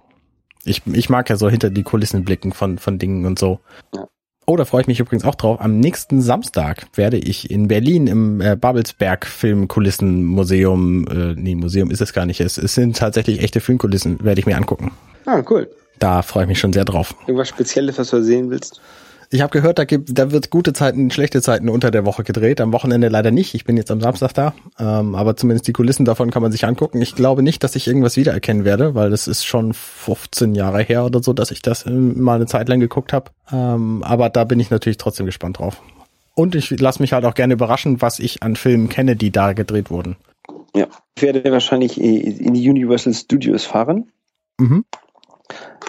[0.64, 3.60] Ich, ich mag ja so hinter die Kulissen blicken von, von Dingen und so.
[3.94, 4.08] Ja.
[4.46, 5.60] Oh, da freue ich mich übrigens auch drauf.
[5.60, 12.00] Am nächsten Samstag werde ich in Berlin im äh, Babelsberg Filmkulissenmuseum, äh, nee, Museum ist
[12.00, 14.92] es gar nicht, es, es sind tatsächlich echte Filmkulissen, werde ich mir angucken.
[15.28, 15.70] Ah, cool.
[15.98, 17.14] Da freue ich mich schon sehr drauf.
[17.26, 18.80] Irgendwas Spezielles, was du sehen willst?
[19.28, 22.62] Ich habe gehört, da gibt, da wird gute Zeiten, schlechte Zeiten unter der Woche gedreht.
[22.62, 23.52] Am Wochenende leider nicht.
[23.52, 26.64] Ich bin jetzt am Samstag da, ähm, aber zumindest die Kulissen davon kann man sich
[26.64, 27.02] angucken.
[27.02, 31.04] Ich glaube nicht, dass ich irgendwas wiedererkennen werde, weil das ist schon 15 Jahre her
[31.04, 33.30] oder so, dass ich das ähm, mal eine Zeit lang geguckt habe.
[33.52, 35.82] Ähm, aber da bin ich natürlich trotzdem gespannt drauf.
[36.34, 39.52] Und ich lasse mich halt auch gerne überraschen, was ich an Filmen kenne, die da
[39.52, 40.16] gedreht wurden.
[40.74, 40.86] Ja.
[41.16, 44.10] Ich werde wahrscheinlich äh, in die Universal Studios fahren.
[44.58, 44.86] Mhm.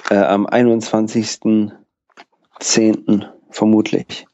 [0.10, 1.72] Äh, am 21.10.
[3.50, 4.26] vermutlich.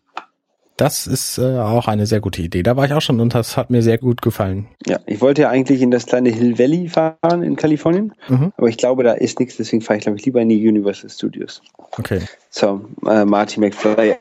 [0.78, 2.62] Das ist äh, auch eine sehr gute Idee.
[2.62, 4.68] Da war ich auch schon und das hat mir sehr gut gefallen.
[4.86, 8.52] Ja, ich wollte ja eigentlich in das kleine Hill Valley fahren in Kalifornien, Mhm.
[8.58, 11.10] aber ich glaube, da ist nichts, deswegen fahre ich, glaube ich, lieber in die Universal
[11.10, 11.62] Studios.
[11.98, 12.20] Okay.
[12.50, 14.18] So, äh, Marty McFly,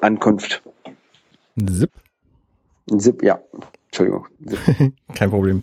[0.00, 0.62] Ankunft.
[1.64, 1.92] Zip.
[2.96, 3.38] Zip, ja.
[3.86, 4.26] Entschuldigung.
[4.48, 4.58] Zip.
[5.14, 5.62] Kein Problem.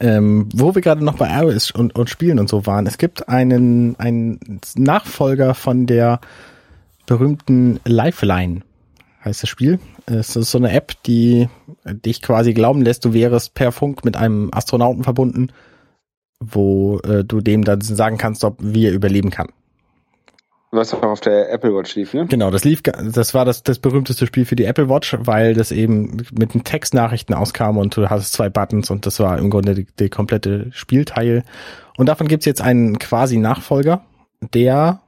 [0.00, 3.28] Ähm, wo wir gerade noch bei iOS und, und Spielen und so waren, es gibt
[3.28, 6.20] einen, einen Nachfolger von der
[7.06, 8.60] berühmten Lifeline,
[9.24, 9.80] heißt das Spiel.
[10.06, 11.48] Es ist so eine App, die
[11.84, 15.48] dich quasi glauben lässt, du wärest per Funk mit einem Astronauten verbunden,
[16.38, 19.48] wo äh, du dem dann sagen kannst, ob wie er überleben kann.
[20.70, 22.26] Was auch auf der Apple Watch lief, ne?
[22.26, 25.72] Genau, das lief, das war das, das berühmteste Spiel für die Apple Watch, weil das
[25.72, 29.86] eben mit den Textnachrichten auskam und du hattest zwei Buttons und das war im Grunde
[29.86, 31.42] die komplette Spielteil.
[31.96, 34.04] Und davon gibt's jetzt einen quasi Nachfolger,
[34.52, 35.00] der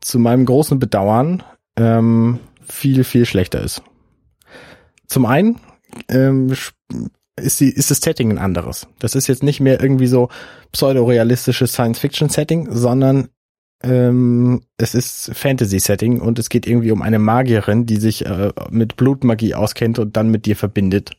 [0.00, 1.44] zu meinem großen Bedauern
[1.76, 3.82] ähm, viel, viel schlechter ist.
[5.06, 5.60] Zum einen
[6.08, 6.52] ähm,
[7.36, 8.88] ist, die, ist das Setting ein anderes.
[8.98, 10.30] Das ist jetzt nicht mehr irgendwie so
[10.72, 13.28] pseudo-realistisches Science-Fiction-Setting, sondern
[13.84, 18.96] ähm, es ist Fantasy-Setting und es geht irgendwie um eine Magierin, die sich äh, mit
[18.96, 21.12] Blutmagie auskennt und dann mit dir verbindet.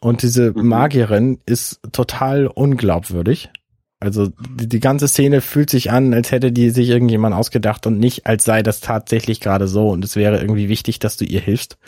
[0.00, 0.68] Und diese Mhm.
[0.68, 3.50] Magierin ist total unglaubwürdig.
[4.00, 7.98] Also die, die ganze Szene fühlt sich an, als hätte die sich irgendjemand ausgedacht und
[7.98, 11.40] nicht, als sei das tatsächlich gerade so und es wäre irgendwie wichtig, dass du ihr
[11.40, 11.78] hilfst,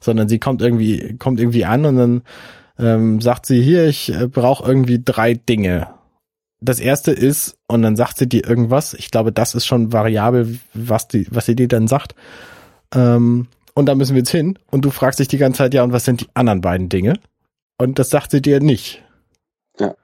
[0.00, 2.22] sondern sie kommt irgendwie kommt irgendwie an und dann
[2.78, 5.88] ähm, sagt sie hier, ich äh, brauche irgendwie drei Dinge.
[6.64, 8.94] Das erste ist und dann sagt sie dir irgendwas.
[8.94, 12.14] Ich glaube, das ist schon variabel, was die was sie dir dann sagt.
[12.94, 15.82] Ähm, und da müssen wir jetzt hin und du fragst dich die ganze Zeit ja
[15.82, 17.14] und was sind die anderen beiden Dinge?
[17.78, 19.02] Und das sagt sie dir nicht.
[19.80, 19.94] Ja.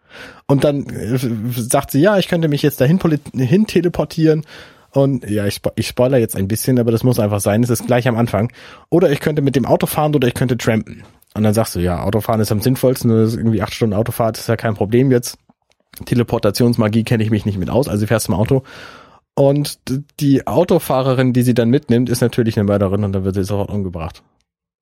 [0.47, 1.19] Und dann äh,
[1.53, 2.99] sagt sie, ja, ich könnte mich jetzt dahin
[3.35, 4.45] hin teleportieren.
[4.91, 7.63] Und ja, ich, ich spoiler jetzt ein bisschen, aber das muss einfach sein.
[7.63, 8.51] Es ist gleich am Anfang.
[8.89, 11.05] Oder ich könnte mit dem Auto fahren oder ich könnte trampen.
[11.35, 13.11] Und dann sagst du, ja, Autofahren ist am sinnvollsten.
[13.11, 15.39] Das ist irgendwie acht Stunden Autofahrt, ist ja kein Problem jetzt.
[16.05, 18.62] Teleportationsmagie kenne ich mich nicht mit aus, also fährst du im Auto.
[19.34, 19.78] Und
[20.18, 23.70] die Autofahrerin, die sie dann mitnimmt, ist natürlich eine Mörderin und dann wird sie sofort
[23.70, 24.22] umgebracht.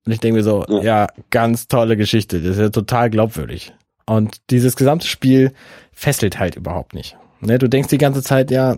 [0.06, 0.82] Und ich denke mir so, Ja.
[0.82, 2.40] ja, ganz tolle Geschichte.
[2.40, 3.74] Das ist ja total glaubwürdig.
[4.06, 5.52] Und dieses gesamte Spiel
[5.92, 7.16] fesselt halt überhaupt nicht.
[7.40, 8.76] Ne, du denkst die ganze Zeit, ja,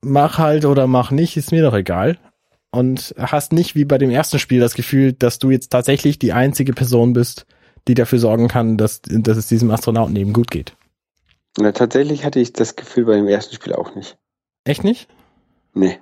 [0.00, 2.18] mach halt oder mach nicht, ist mir doch egal.
[2.70, 6.32] Und hast nicht wie bei dem ersten Spiel das Gefühl, dass du jetzt tatsächlich die
[6.32, 7.46] einzige Person bist,
[7.88, 10.76] die dafür sorgen kann, dass, dass es diesem Astronauten eben gut geht.
[11.58, 14.16] Na, tatsächlich hatte ich das Gefühl bei dem ersten Spiel auch nicht.
[14.64, 15.08] Echt nicht?
[15.74, 15.98] Nee.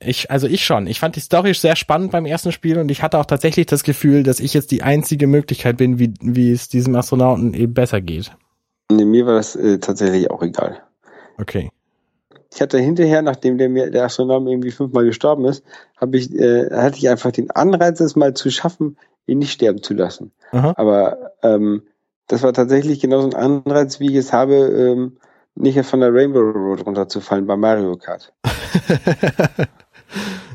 [0.00, 0.86] Ich, also ich schon.
[0.86, 3.82] Ich fand die Story sehr spannend beim ersten Spiel und ich hatte auch tatsächlich das
[3.82, 8.00] Gefühl, dass ich jetzt die einzige Möglichkeit bin, wie, wie es diesem Astronauten eben besser
[8.00, 8.32] geht.
[8.90, 10.82] nee mir war das äh, tatsächlich auch egal.
[11.38, 11.70] Okay.
[12.54, 15.64] Ich hatte hinterher, nachdem der, der Astronaut irgendwie fünfmal gestorben ist,
[15.96, 19.82] habe ich, äh, hatte ich einfach den Anreiz, es mal zu schaffen, ihn nicht sterben
[19.82, 20.32] zu lassen.
[20.50, 20.74] Aha.
[20.76, 21.82] Aber ähm,
[22.26, 25.18] das war tatsächlich genauso ein Anreiz, wie ich es habe, ähm,
[25.54, 28.32] nicht von der Rainbow Road runterzufallen bei Mario Kart.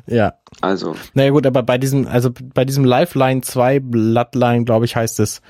[0.07, 0.33] ja.
[0.61, 5.19] Also, Naja gut, aber bei diesem, also bei diesem Lifeline 2 Bloodline, glaube ich, heißt
[5.19, 5.41] es,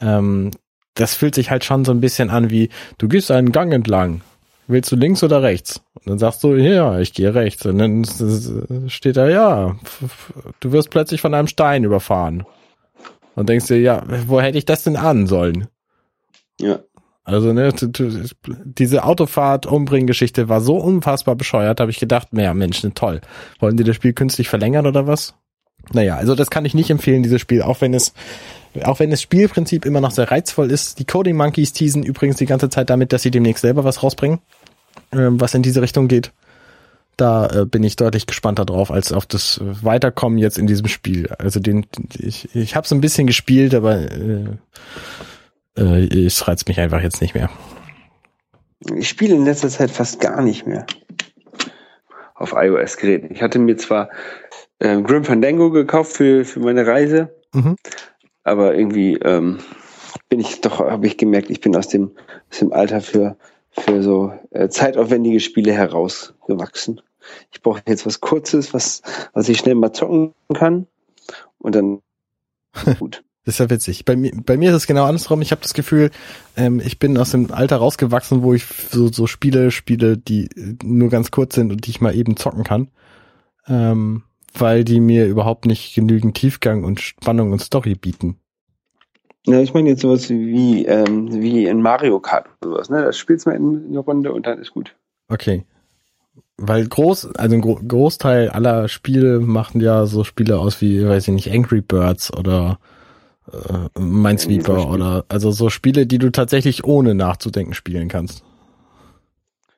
[0.00, 0.50] ähm,
[0.94, 2.68] das fühlt sich halt schon so ein bisschen an wie,
[2.98, 4.20] du gehst einen Gang entlang.
[4.66, 5.80] Willst du links oder rechts?
[5.94, 7.66] Und dann sagst du, ja, ich gehe rechts.
[7.66, 8.04] Und dann
[8.88, 9.76] steht da, ja,
[10.60, 12.44] du wirst plötzlich von einem Stein überfahren.
[13.34, 15.68] Und denkst dir, ja, wo hätte ich das denn ahnen sollen?
[16.60, 16.80] ja.
[17.22, 17.72] Also, ne,
[18.64, 23.20] diese Autofahrt-Umbringen-Geschichte war so unfassbar bescheuert, habe ich gedacht, naja, Mensch, ne, toll.
[23.60, 25.34] Wollen die das Spiel künstlich verlängern oder was?
[25.92, 28.14] Naja, also das kann ich nicht empfehlen, dieses Spiel, auch wenn es,
[28.82, 30.98] auch wenn das Spielprinzip immer noch sehr reizvoll ist.
[30.98, 34.40] Die Coding Monkeys teasen übrigens die ganze Zeit damit, dass sie demnächst selber was rausbringen,
[35.12, 36.32] ähm, was in diese Richtung geht.
[37.20, 41.28] Da äh, bin ich deutlich gespannter drauf, als auf das Weiterkommen jetzt in diesem Spiel.
[41.38, 41.86] Also den,
[42.18, 44.56] ich, ich habe es ein bisschen gespielt, aber äh,
[45.76, 47.50] äh, es reizt mich einfach jetzt nicht mehr.
[48.96, 50.86] Ich spiele in letzter Zeit fast gar nicht mehr
[52.34, 53.30] auf iOS-Geräten.
[53.34, 54.08] Ich hatte mir zwar
[54.78, 57.76] äh, Grim Fandango gekauft für, für meine Reise, Mhm.
[58.44, 59.58] aber irgendwie ähm,
[60.28, 62.12] bin ich doch, habe ich gemerkt, ich bin aus dem,
[62.50, 63.36] aus dem Alter für,
[63.72, 67.00] für so äh, zeitaufwendige Spiele herausgewachsen.
[67.52, 69.02] Ich brauche jetzt was Kurzes, was,
[69.32, 70.86] was ich schnell mal zocken kann
[71.58, 72.00] und dann
[72.98, 73.22] gut.
[73.44, 74.04] Das ist ja witzig.
[74.04, 75.40] Bei mir, bei mir ist es genau andersrum.
[75.40, 76.10] Ich habe das Gefühl,
[76.56, 80.76] ähm, ich bin aus dem Alter rausgewachsen, wo ich so, so Spiele spiele, die äh,
[80.82, 82.88] nur ganz kurz sind und die ich mal eben zocken kann.
[83.66, 88.36] Ähm, weil die mir überhaupt nicht genügend Tiefgang und Spannung und Story bieten.
[89.46, 93.02] Ja, ich meine jetzt sowas wie, ähm, wie in Mario Kart oder sowas, ne?
[93.02, 94.94] Das spielst du mal in eine Runde und dann ist gut.
[95.28, 95.64] Okay.
[96.62, 101.28] Weil groß, also ein Gro Großteil aller Spiele machen ja so Spiele aus wie, weiß
[101.28, 102.78] ich nicht, Angry Birds oder
[103.50, 108.44] äh, Minesweeper oder also so Spiele, die du tatsächlich ohne nachzudenken spielen kannst.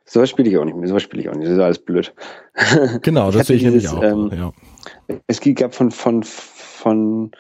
[0.05, 2.13] Sowas spiele ich auch nicht mehr, sowas spiele ich auch nicht, das ist alles blöd.
[3.03, 4.03] Genau, das sehe ich nämlich auch.
[4.03, 4.53] ähm, ja.
[5.29, 7.31] Es gab von, von, von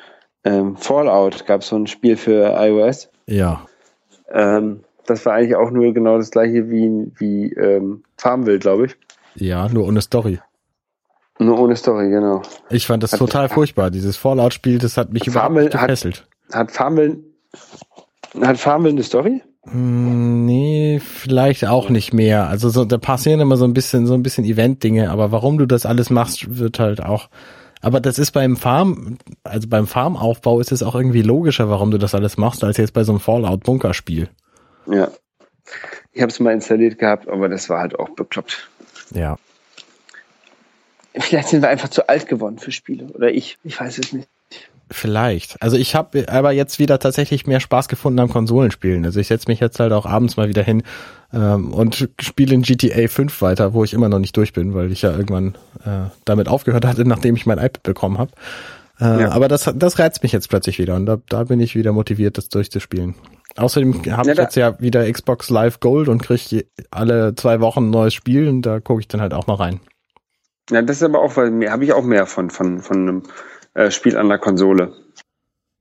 [0.45, 3.11] ähm, Fallout gab es so ein Spiel für iOS.
[3.27, 3.67] ja.
[4.31, 8.97] Ähm, das war eigentlich auch nur genau das gleiche wie, wie ähm, Farmville, glaube ich.
[9.35, 10.41] Ja, nur ohne Story.
[11.39, 12.43] Nur ohne Story, genau.
[12.71, 13.91] Ich fand das Hat- total furchtbar.
[13.91, 16.27] Dieses Fallout-Spiel, das hat mich überhaupt Farmville nicht hat- gefesselt.
[16.53, 17.19] Hat Farmville,
[18.43, 19.43] hat Farmville eine Story?
[19.65, 22.49] Hm, nee, vielleicht auch nicht mehr.
[22.49, 25.67] Also so, da passieren immer so ein bisschen, so ein bisschen Event-Dinge, aber warum du
[25.67, 27.29] das alles machst, wird halt auch.
[27.81, 31.99] Aber das ist beim Farm, also beim Farmaufbau ist es auch irgendwie logischer, warum du
[31.99, 34.29] das alles machst, als jetzt bei so einem Fallout-Bunkerspiel.
[34.87, 35.09] Ja.
[36.13, 38.69] Ich habe es mal installiert gehabt, aber das war halt auch bekloppt.
[39.15, 39.37] Ja.
[41.15, 43.05] Vielleicht sind wir einfach zu alt geworden für Spiele.
[43.07, 43.59] Oder ich.
[43.65, 44.29] Ich weiß es nicht.
[44.91, 45.61] Vielleicht.
[45.63, 49.05] Also ich habe aber jetzt wieder tatsächlich mehr Spaß gefunden am Konsolenspielen.
[49.05, 50.83] Also ich setze mich jetzt halt auch abends mal wieder hin
[51.33, 54.93] ähm, und spiele in GTA 5 weiter, wo ich immer noch nicht durch bin, weil
[54.93, 55.55] ich ja irgendwann
[55.85, 58.33] äh, damit aufgehört hatte, nachdem ich mein iPad bekommen habe.
[59.01, 59.33] Äh, Ja.
[59.33, 62.37] Aber das, das reizt mich jetzt plötzlich wieder und da, da bin ich wieder motiviert,
[62.37, 63.15] das durchzuspielen.
[63.57, 67.91] Außerdem habe ich jetzt ja wieder Xbox Live Gold und kriege alle zwei Wochen ein
[67.91, 69.81] neues Spiel und da gucke ich dann halt auch mal rein.
[70.71, 73.23] Ja, das ist aber auch, weil mehr habe ich auch mehr von, von, von einem
[73.75, 74.93] äh, Spiel an der Konsole.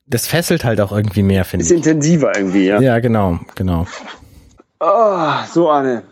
[0.07, 1.77] Das fesselt halt auch irgendwie mehr, finde Ist ich.
[1.77, 2.81] intensiver irgendwie, ja.
[2.81, 3.87] Ja, genau, genau.
[4.79, 6.03] Oh, so Anne.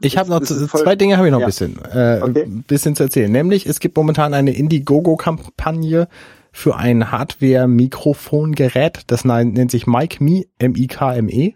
[0.00, 1.46] Ich habe noch ist zwei Dinge habe ich noch ein Ja.
[1.46, 2.42] bisschen, äh, Okay.
[2.44, 3.32] ein bisschen zu erzählen.
[3.32, 6.06] Nämlich es gibt momentan eine Indiegogo-Kampagne
[6.52, 9.02] für ein Hardware-Mikrofongerät.
[9.06, 11.54] Das nennt sich MicMe, M-I-K-M-E.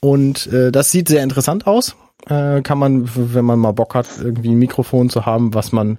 [0.00, 1.96] Und äh, das sieht sehr interessant aus.
[2.26, 5.98] Äh, kann man, wenn man mal Bock hat, irgendwie ein Mikrofon zu haben, was man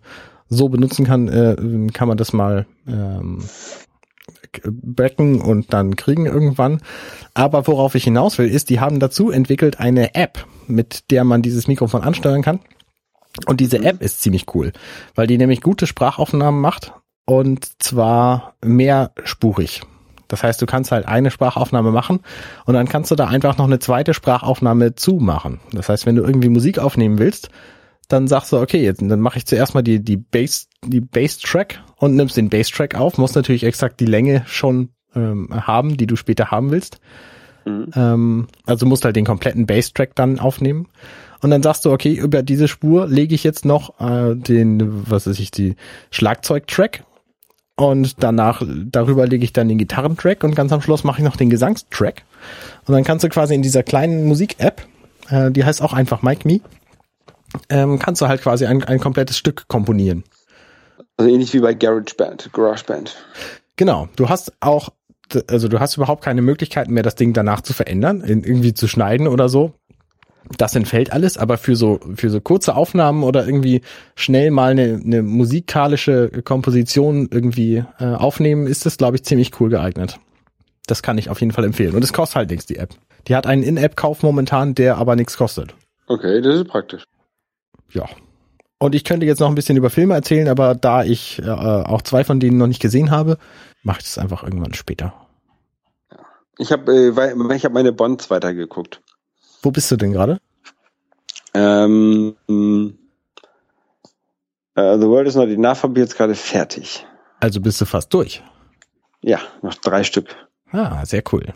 [0.49, 3.43] so benutzen kann, äh, kann man das mal ähm,
[4.65, 6.81] backen und dann kriegen irgendwann.
[7.34, 11.41] Aber worauf ich hinaus will, ist, die haben dazu entwickelt eine App, mit der man
[11.41, 12.59] dieses Mikrofon ansteuern kann.
[13.47, 14.73] Und diese App ist ziemlich cool,
[15.15, 16.93] weil die nämlich gute Sprachaufnahmen macht
[17.26, 19.82] und zwar mehrspurig.
[20.28, 22.21] Das heißt, du kannst halt eine Sprachaufnahme machen
[22.65, 25.59] und dann kannst du da einfach noch eine zweite Sprachaufnahme zumachen.
[25.74, 27.49] Das heißt, wenn du irgendwie Musik aufnehmen willst,
[28.07, 31.82] dann sagst du, okay, jetzt, dann mache ich zuerst mal die, die Bass, die Bass-Track
[31.97, 36.15] und nimmst den Bass-Track auf, musst natürlich exakt die Länge schon ähm, haben, die du
[36.15, 36.99] später haben willst.
[37.65, 37.91] Mhm.
[37.95, 40.88] Ähm, also musst halt den kompletten Bass-Track dann aufnehmen.
[41.41, 45.28] Und dann sagst du, okay, über diese Spur lege ich jetzt noch äh, den, was
[45.28, 45.76] weiß ich, die
[46.11, 47.03] Schlagzeug-Track
[47.76, 51.36] und danach, darüber lege ich dann den Gitarrentrack und ganz am Schluss mache ich noch
[51.36, 52.24] den Gesangstrack.
[52.86, 54.86] Und dann kannst du quasi in dieser kleinen Musik-App,
[55.30, 56.61] äh, die heißt auch einfach Mike Me,
[57.69, 60.24] ähm, kannst du halt quasi ein, ein komplettes Stück komponieren.
[61.17, 63.15] Also ähnlich wie bei GarageBand, GarageBand.
[63.76, 64.89] Genau, du hast auch,
[65.47, 69.28] also du hast überhaupt keine Möglichkeiten mehr, das Ding danach zu verändern, irgendwie zu schneiden
[69.28, 69.74] oder so.
[70.57, 73.81] Das entfällt alles, aber für so, für so kurze Aufnahmen oder irgendwie
[74.15, 79.69] schnell mal eine, eine musikalische Komposition irgendwie äh, aufnehmen, ist das, glaube ich, ziemlich cool
[79.69, 80.19] geeignet.
[80.85, 81.95] Das kann ich auf jeden Fall empfehlen.
[81.95, 82.93] Und es kostet halt nichts, die App.
[83.27, 85.73] Die hat einen In-App-Kauf momentan, der aber nichts kostet.
[86.07, 87.05] Okay, das ist praktisch.
[87.91, 88.05] Ja.
[88.79, 92.01] Und ich könnte jetzt noch ein bisschen über Filme erzählen, aber da ich äh, auch
[92.01, 93.37] zwei von denen noch nicht gesehen habe,
[93.81, 95.13] mache ich das einfach irgendwann später.
[96.57, 99.01] Ich habe äh, ich hab meine Bonds weitergeguckt.
[99.64, 100.39] Wo bist du denn gerade?
[101.55, 102.36] Ähm,
[104.76, 107.05] äh, The World is Not Enough habe ich jetzt gerade fertig.
[107.39, 108.43] Also bist du fast durch.
[109.22, 110.36] Ja, noch drei Stück.
[110.72, 111.53] Ah, sehr cool.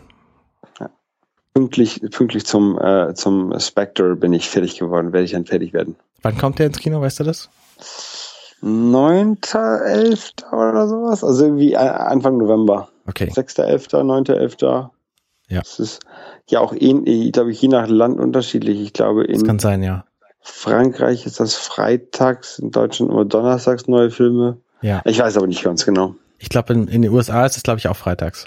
[1.54, 5.96] Pünktlich, pünktlich zum, äh, zum Spectre bin ich fertig geworden, werde ich dann fertig werden.
[6.22, 7.50] Wann kommt der ins Kino, weißt du das?
[8.62, 10.52] 9.11.
[10.52, 11.24] oder sowas?
[11.24, 12.88] Also irgendwie a- Anfang November.
[13.06, 13.28] Okay.
[13.30, 14.90] 6.11., 9.11.
[15.48, 15.60] Ja.
[15.60, 16.00] Das ist
[16.48, 18.80] ja auch, ähnlich, glaube ich, je nach Land unterschiedlich.
[18.80, 20.04] Ich glaube, Das in kann sein, ja.
[20.40, 24.58] Frankreich ist das freitags, in Deutschland immer donnerstags neue Filme.
[24.80, 25.02] Ja.
[25.04, 26.14] Ich weiß aber nicht ganz genau.
[26.38, 28.46] Ich glaube, in, in den USA ist es, glaube ich, auch freitags.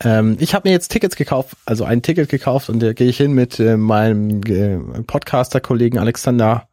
[0.00, 3.16] Ähm, ich habe mir jetzt Tickets gekauft, also ein Ticket gekauft und da gehe ich
[3.16, 6.68] hin mit äh, meinem äh, Podcaster-Kollegen Alexander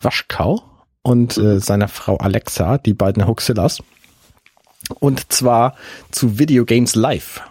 [0.00, 0.62] Waschkau
[1.02, 3.82] und äh, seiner Frau Alexa, die beiden Hoaxillas.
[4.98, 5.76] Und zwar
[6.10, 7.42] zu Video Games Live.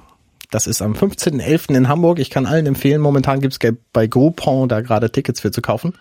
[0.54, 1.76] Das ist am 15.11.
[1.76, 2.20] in Hamburg.
[2.20, 5.94] Ich kann allen empfehlen, momentan gibt's ge- bei Groupon da gerade Tickets für zu kaufen.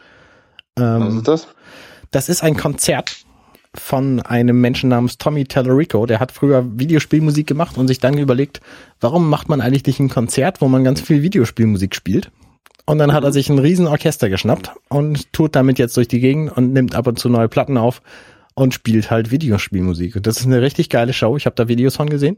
[0.79, 1.49] Ähm, Was ist das?
[2.11, 3.17] das ist ein Konzert
[3.75, 6.05] von einem Menschen namens Tommy Tallarico.
[6.05, 8.61] Der hat früher Videospielmusik gemacht und sich dann überlegt,
[9.01, 12.31] warum macht man eigentlich nicht ein Konzert, wo man ganz viel Videospielmusik spielt?
[12.85, 16.21] Und dann hat er sich ein riesen Orchester geschnappt und tut damit jetzt durch die
[16.21, 18.03] Gegend und nimmt ab und zu neue Platten auf
[18.55, 20.17] und spielt halt Videospielmusik.
[20.17, 21.37] Und das ist eine richtig geile Show.
[21.39, 22.37] Ich habe da Videos von gesehen.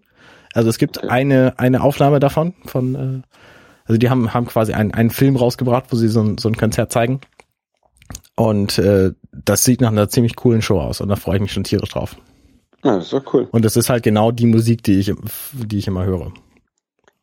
[0.55, 3.23] Also es gibt eine, eine Aufnahme davon, von, äh,
[3.85, 6.57] also die haben, haben quasi einen, einen Film rausgebracht, wo sie so ein, so ein
[6.57, 7.21] Konzert zeigen.
[8.37, 11.53] Und äh, das sieht nach einer ziemlich coolen Show aus und da freue ich mich
[11.53, 12.17] schon tierisch drauf.
[12.85, 13.49] Ja, das ist doch cool.
[13.51, 15.13] Und das ist halt genau die Musik, die ich,
[15.53, 16.33] die ich immer höre.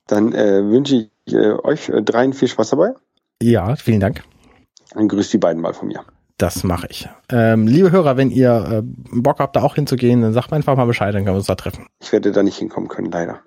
[0.08, 2.94] Dann äh, wünsche ich äh, euch dreien viel Spaß dabei.
[3.42, 4.24] Ja, vielen Dank.
[4.96, 6.04] Und grüßt die beiden mal von mir.
[6.42, 7.08] Das mache ich.
[7.30, 10.76] Ähm, liebe Hörer, wenn ihr äh, Bock habt, da auch hinzugehen, dann sagt mir einfach
[10.76, 11.86] mal Bescheid, dann können wir uns da treffen.
[12.00, 13.42] Ich werde da nicht hinkommen können, leider.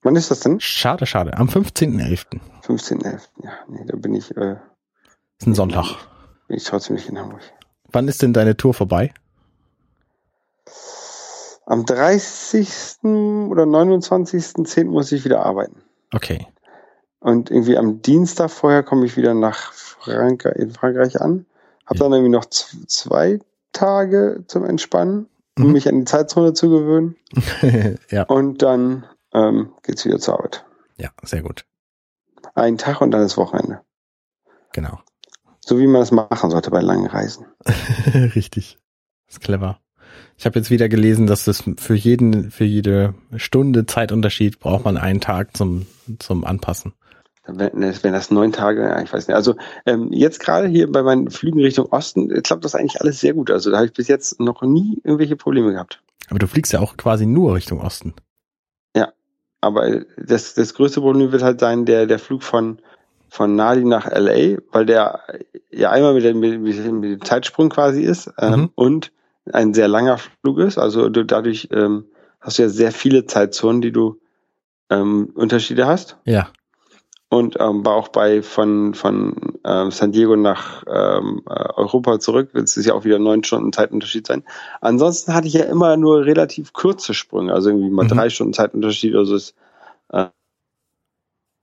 [0.00, 0.58] Wann ist das denn?
[0.58, 1.36] Schade, schade.
[1.36, 2.24] Am 15.11.
[2.64, 3.20] 15.11.
[3.42, 4.56] Ja, nee, da bin ich, äh,
[5.38, 5.84] Ist ein Sonntag.
[6.46, 7.42] bin ich trotzdem nicht in Hamburg.
[7.92, 9.12] Wann ist denn deine Tour vorbei?
[11.66, 13.00] Am 30.
[13.50, 14.86] oder 29.10.
[14.86, 15.82] muss ich wieder arbeiten.
[16.14, 16.46] Okay.
[17.20, 21.44] Und irgendwie am Dienstag vorher komme ich wieder nach Frankreich, in Frankreich an.
[21.88, 22.04] Hab Ja.
[22.04, 23.40] dann irgendwie noch zwei
[23.72, 25.28] Tage zum Entspannen.
[25.58, 25.72] um Mhm.
[25.72, 27.16] mich an die Zeitzone zu gewöhnen.
[28.10, 30.64] ja, Und dann ähm, geht's wieder zur Arbeit.
[30.98, 31.64] ja, sehr gut.
[32.54, 33.80] Ein Tag und dann ist Wochenende.
[34.72, 35.00] Genau.
[35.60, 37.46] So wie man es machen sollte bei langen Reisen.
[38.14, 38.78] Richtig.
[39.26, 39.80] ist clever.
[40.36, 44.96] Ich habe jetzt wieder gelesen, dass es für jeden, für jede Stunde Zeitunterschied braucht man
[44.96, 45.86] einen Tag zum,
[46.20, 46.94] zum Anpassen.
[47.48, 47.72] Wenn,
[48.02, 49.36] wenn das neun Tage, ja, ich weiß nicht.
[49.36, 53.20] Also ähm, jetzt gerade hier bei meinen Flügen Richtung Osten äh, klappt das eigentlich alles
[53.20, 53.50] sehr gut.
[53.50, 56.00] Also da habe ich bis jetzt noch nie irgendwelche Probleme gehabt.
[56.28, 58.14] Aber du fliegst ja auch quasi nur Richtung Osten.
[59.60, 62.78] Aber das, das größte Problem wird halt sein, der, der Flug von,
[63.28, 65.20] von Nali nach LA, weil der
[65.70, 68.70] ja einmal mit, der, mit, mit dem Zeitsprung quasi ist ähm, Mhm.
[68.74, 69.12] und
[69.52, 70.78] ein sehr langer Flug ist.
[70.78, 72.04] Also du, dadurch ähm,
[72.40, 74.20] hast du ja sehr viele Zeitzonen, die du
[74.90, 76.16] ähm, Unterschiede hast.
[76.24, 76.48] Ja.
[77.30, 82.54] Und ähm, war auch bei von, von ähm, San Diego nach ähm, äh, Europa zurück,
[82.54, 84.44] wird es ja auch wieder neun Stunden Zeitunterschied sein.
[84.80, 88.08] Ansonsten hatte ich ja immer nur relativ kurze Sprünge, also irgendwie mal Mhm.
[88.08, 89.54] drei Stunden Zeitunterschied oder so ist.
[90.12, 90.28] Äh,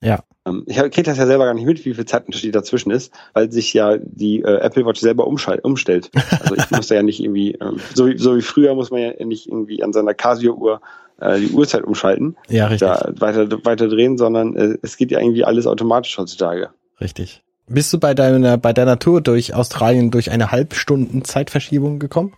[0.03, 0.23] Ja.
[0.47, 3.51] ähm, ich kriege das ja selber gar nicht mit, wie viel Zeitunterschied dazwischen ist, weil
[3.51, 6.11] sich ja die äh, Apple Watch selber umstellt.
[6.39, 9.01] Also ich muss da ja nicht irgendwie, ähm, so, wie, so wie früher muss man
[9.01, 10.81] ja nicht irgendwie an seiner Casio-Uhr
[11.19, 12.87] äh, die Uhrzeit umschalten Ja, richtig.
[12.87, 16.69] da weiter, weiter drehen, sondern äh, es geht ja irgendwie alles automatisch heutzutage.
[17.01, 17.43] Richtig.
[17.67, 22.33] Bist du bei deiner, bei deiner Tour durch Australien durch eine Halbstunden Zeitverschiebung gekommen?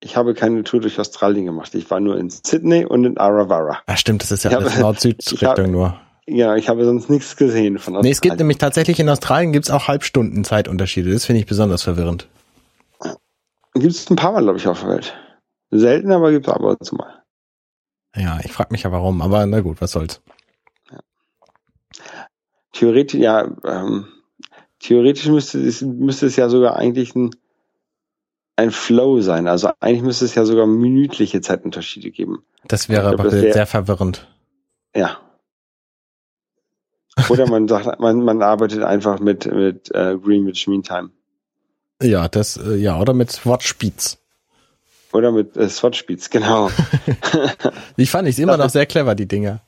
[0.00, 1.74] Ich habe keine Tour durch Australien gemacht.
[1.74, 3.78] Ich war nur in Sydney und in Arawara.
[3.86, 5.96] Ah, stimmt, das ist ja alles Nord-Süd-Richtung nur.
[6.28, 8.38] Ja, ich habe sonst nichts gesehen von Nee, es gibt Australien.
[8.38, 11.12] nämlich tatsächlich in Australien gibt's auch Halbstunden Zeitunterschiede.
[11.12, 12.28] Das finde ich besonders verwirrend.
[13.74, 15.14] Gibt es ein paar Mal, glaube ich, auf der Welt.
[15.70, 17.15] Selten, aber gibt es ab und zu mal.
[18.16, 20.22] Ja, ich frage mich ja warum, aber na gut, was soll's.
[22.72, 24.06] Theoretisch, ja, ähm,
[24.80, 27.30] theoretisch müsste es, müsste es ja sogar eigentlich ein,
[28.56, 29.48] ein Flow sein.
[29.48, 32.44] Also eigentlich müsste es ja sogar minütliche Zeitunterschiede geben.
[32.64, 34.28] Das wäre glaub, aber das sehr, wär- verwirrend.
[34.94, 35.20] Ja.
[37.30, 41.10] Oder man sagt, man, man arbeitet einfach mit, mit äh, Greenwich Mean Time.
[42.02, 44.18] Ja, das, äh, ja, oder mit Watch Speeds.
[45.16, 46.70] Oder mit äh, Swatch Speeds, genau.
[47.96, 49.60] Ich fand ich immer Dafür- noch sehr clever, die Dinger.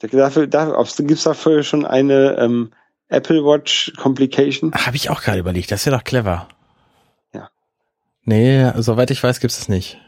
[0.00, 2.72] Dafür, dafür, Gibt es dafür schon eine ähm,
[3.08, 4.72] Apple Watch Complication?
[4.74, 6.48] Habe ich auch gerade überlegt, das wäre doch clever.
[7.32, 7.48] Ja.
[8.24, 9.98] Nee, soweit ich weiß, gibt's es nicht.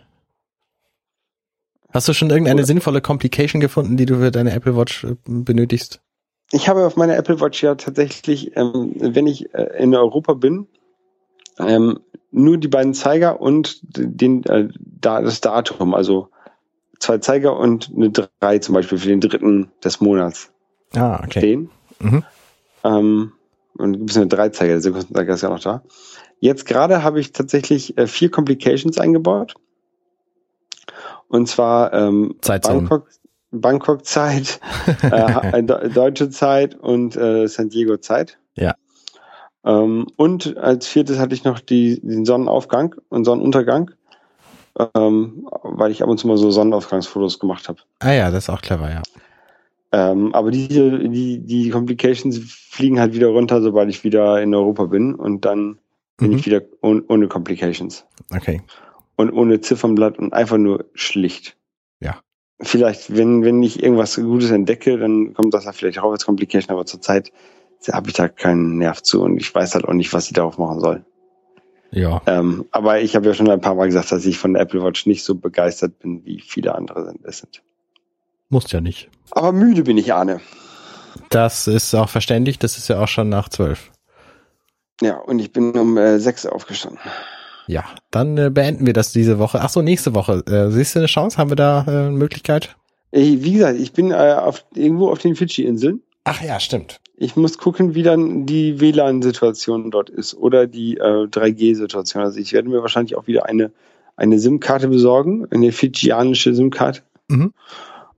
[1.92, 5.14] Hast du schon irgendeine Oder- sinnvolle Complication gefunden, die du für deine Apple Watch äh,
[5.26, 6.00] benötigst?
[6.50, 10.66] Ich habe auf meiner Apple Watch ja tatsächlich, ähm, wenn ich äh, in Europa bin,
[11.58, 12.00] ähm,
[12.34, 16.28] nur die beiden Zeiger und den, äh, da, das Datum, also
[16.98, 20.50] zwei Zeiger und eine drei zum Beispiel für den dritten des Monats
[20.96, 21.38] Ah, okay.
[21.40, 21.70] stehen.
[22.00, 22.24] Mhm.
[22.82, 23.32] Ähm,
[23.76, 25.82] und gibt es eine Dreizeiger, der Sekundenzeiger ist ja noch da.
[26.40, 29.54] Jetzt gerade habe ich tatsächlich äh, vier Complications eingebaut.
[31.28, 32.36] Und zwar ähm.
[32.46, 33.08] Bangkok,
[33.50, 34.60] Bangkok Zeit,
[35.02, 38.38] äh, de- deutsche Zeit und äh, San Diego Zeit.
[38.56, 38.74] Ja.
[39.64, 43.90] Ähm, und als viertes hatte ich noch die, den Sonnenaufgang und Sonnenuntergang,
[44.94, 47.78] ähm, weil ich ab und zu mal so Sonnenaufgangsfotos gemacht habe.
[48.00, 49.02] Ah ja, das ist auch clever, ja.
[49.92, 54.86] Ähm, aber diese, die, die Complications fliegen halt wieder runter, sobald ich wieder in Europa
[54.86, 55.78] bin und dann
[56.16, 56.36] bin Mhm.
[56.38, 58.04] ich wieder ohne, ohne Complications.
[58.34, 58.62] Okay.
[59.16, 61.56] Und ohne Ziffernblatt und einfach nur schlicht.
[62.00, 62.20] Ja.
[62.60, 66.74] Vielleicht, wenn, wenn ich irgendwas Gutes entdecke, dann kommt das da vielleicht auch als Complication,
[66.74, 67.32] aber zurzeit
[67.92, 70.58] habe ich da keinen Nerv zu und ich weiß halt auch nicht, was ich darauf
[70.58, 71.04] machen soll.
[71.90, 72.22] Ja.
[72.26, 74.82] Ähm, aber ich habe ja schon ein paar Mal gesagt, dass ich von der Apple
[74.82, 77.62] Watch nicht so begeistert bin, wie viele andere sind- es sind.
[78.48, 79.10] Musst ja nicht.
[79.30, 80.40] Aber müde bin ich, Arne.
[81.30, 83.90] Das ist auch verständlich, das ist ja auch schon nach zwölf.
[85.00, 86.98] Ja, und ich bin um äh, sechs aufgestanden.
[87.66, 89.60] Ja, dann äh, beenden wir das diese Woche.
[89.62, 90.42] Ach so, nächste Woche.
[90.46, 91.38] Äh, siehst du eine Chance?
[91.38, 92.76] Haben wir da äh, eine Möglichkeit?
[93.10, 96.02] Ey, Wie gesagt, ich bin äh, auf, irgendwo auf den Fidschi-Inseln.
[96.24, 97.00] Ach ja, stimmt.
[97.16, 102.22] Ich muss gucken, wie dann die WLAN-Situation dort ist oder die äh, 3G-Situation.
[102.22, 103.70] Also ich werde mir wahrscheinlich auch wieder eine,
[104.16, 107.02] eine SIM-Karte besorgen, eine fidschianische SIM-Karte.
[107.28, 107.52] Mhm.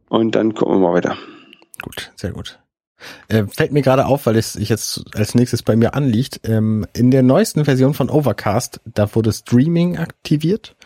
[0.08, 1.16] Und dann gucken wir mal weiter.
[1.82, 2.58] Gut, sehr gut.
[3.28, 6.40] Äh, fällt mir gerade auf, weil es sich jetzt als nächstes bei mir anliegt.
[6.44, 10.76] Ähm, in der neuesten Version von Overcast, da wurde Streaming aktiviert.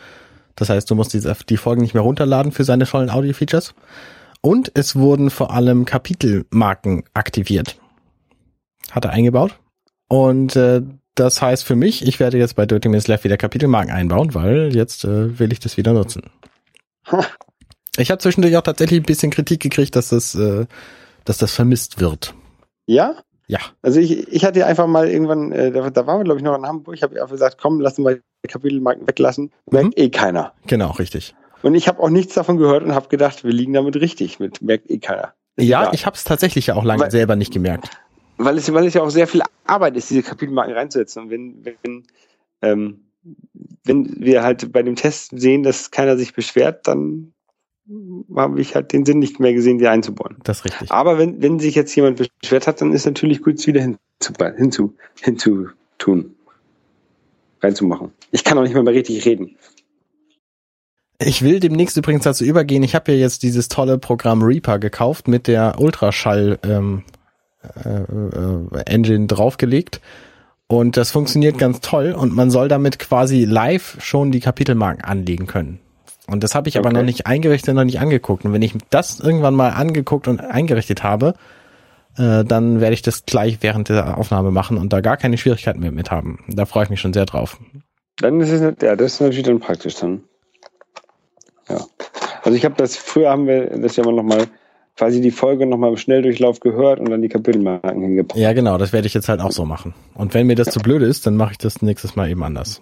[0.55, 3.73] Das heißt, du musst diese, die Folgen nicht mehr runterladen für seine tollen Audio-Features.
[4.41, 7.77] Und es wurden vor allem Kapitelmarken aktiviert.
[8.89, 9.57] Hat er eingebaut.
[10.07, 10.81] Und äh,
[11.15, 14.75] das heißt für mich, ich werde jetzt bei Dirty Minutes Left wieder Kapitelmarken einbauen, weil
[14.75, 16.23] jetzt äh, will ich das wieder nutzen.
[17.97, 20.65] Ich habe zwischendurch auch tatsächlich ein bisschen Kritik gekriegt, dass das, äh,
[21.25, 22.33] dass das vermisst wird.
[22.87, 23.15] Ja?
[23.47, 23.59] Ja.
[23.81, 26.57] Also ich, ich hatte einfach mal irgendwann, äh, da, da waren wir glaube ich noch
[26.57, 29.51] in Hamburg, ich habe einfach gesagt, komm, lassen wir Kapitelmarken weglassen.
[29.69, 30.03] Merkt Mhm.
[30.03, 30.53] eh keiner.
[30.67, 31.35] Genau, richtig.
[31.63, 34.39] Und ich habe auch nichts davon gehört und habe gedacht, wir liegen damit richtig.
[34.39, 35.33] Mit merkt eh keiner.
[35.55, 35.95] Ist Ja, egal.
[35.95, 37.89] ich habe es tatsächlich ja auch lange Weil- selber nicht gemerkt.
[38.37, 41.23] weil es, weil es ja auch sehr viel Arbeit ist, diese Kapitelmarken reinzusetzen.
[41.23, 42.03] Und wenn, wenn,
[42.63, 43.01] ähm,
[43.83, 47.33] wenn wir halt bei dem Test sehen, dass keiner sich beschwert, dann
[48.35, 50.37] habe ich halt den Sinn nicht mehr gesehen, die einzubauen.
[50.43, 50.91] Das ist richtig.
[50.91, 54.33] Aber wenn, wenn sich jetzt jemand beschwert hat, dann ist natürlich gut, es wieder hinzu,
[54.55, 56.35] hinzu, hinzutun.
[57.61, 58.11] Reinzumachen.
[58.31, 59.55] Ich kann auch nicht mehr, mehr richtig reden.
[61.23, 62.81] Ich will demnächst übrigens dazu übergehen.
[62.81, 67.03] Ich habe ja jetzt dieses tolle Programm Reaper gekauft mit der Ultraschall ähm,
[67.85, 70.01] äh, äh, Engine draufgelegt.
[70.67, 75.45] Und das funktioniert ganz toll und man soll damit quasi live schon die Kapitelmarken anlegen
[75.45, 75.79] können.
[76.27, 76.97] Und das habe ich aber Okay.
[76.97, 78.45] noch nicht eingerichtet, noch nicht angeguckt.
[78.45, 81.33] Und wenn ich das irgendwann mal angeguckt und eingerichtet habe,
[82.17, 85.81] äh, dann werde ich das gleich während der Aufnahme machen und da gar keine Schwierigkeiten
[85.81, 86.39] mehr mit haben.
[86.47, 87.59] Da freue ich mich schon sehr drauf.
[88.17, 90.23] Dann ist es, ja, das ist natürlich dann praktisch dann.
[91.71, 91.85] Ja.
[92.43, 94.47] Also ich habe das, früher haben wir das ja immer nochmal,
[94.97, 98.39] quasi die Folge nochmal im Schnelldurchlauf gehört und dann die Kapitelmarken hingepackt.
[98.39, 99.93] Ja, genau, das werde ich jetzt halt auch so machen.
[100.15, 102.81] Und wenn mir das zu blöd ist, dann mache ich das nächstes Mal eben anders.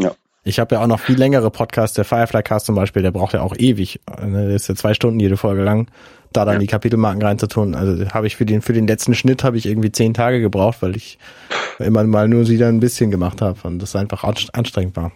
[0.00, 0.12] Ja.
[0.44, 3.34] Ich habe ja auch noch viel längere Podcasts, der Firefly Cast zum Beispiel, der braucht
[3.34, 4.00] ja auch ewig.
[4.20, 5.86] Ne, Der ist ja zwei Stunden jede Folge lang,
[6.32, 6.60] da dann Ja.
[6.60, 7.74] die Kapitelmarken reinzutun.
[7.76, 10.78] Also habe ich für den für den letzten Schnitt habe ich irgendwie zehn Tage gebraucht,
[10.80, 11.18] weil ich
[11.78, 15.12] immer mal nur wieder ein bisschen gemacht habe und das einfach anst- anstrengend war.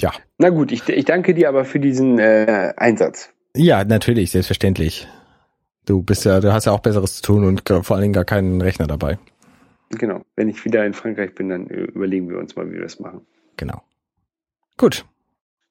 [0.00, 0.12] Ja.
[0.38, 3.30] Na gut, ich, ich danke dir aber für diesen äh, Einsatz.
[3.56, 5.08] Ja, natürlich, selbstverständlich.
[5.86, 8.24] Du bist ja, du hast ja auch Besseres zu tun und vor allen Dingen gar
[8.24, 9.18] keinen Rechner dabei.
[9.90, 10.22] Genau.
[10.34, 12.98] Wenn ich wieder in Frankreich bin, dann äh, überlegen wir uns mal, wie wir das
[13.00, 13.20] machen.
[13.56, 13.82] Genau.
[14.76, 15.04] Gut.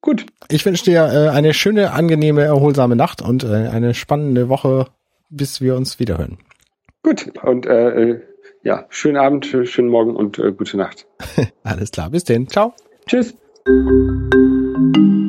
[0.01, 0.25] Gut.
[0.49, 4.87] Ich wünsche dir äh, eine schöne, angenehme, erholsame Nacht und äh, eine spannende Woche,
[5.29, 6.37] bis wir uns wiederhören.
[7.03, 7.31] Gut.
[7.43, 8.21] Und äh, äh,
[8.63, 11.05] ja, schönen Abend, schö- schönen Morgen und äh, gute Nacht.
[11.63, 12.47] Alles klar, bis denn.
[12.47, 12.73] Ciao.
[13.05, 13.35] Tschüss.
[13.67, 15.24] Thank you.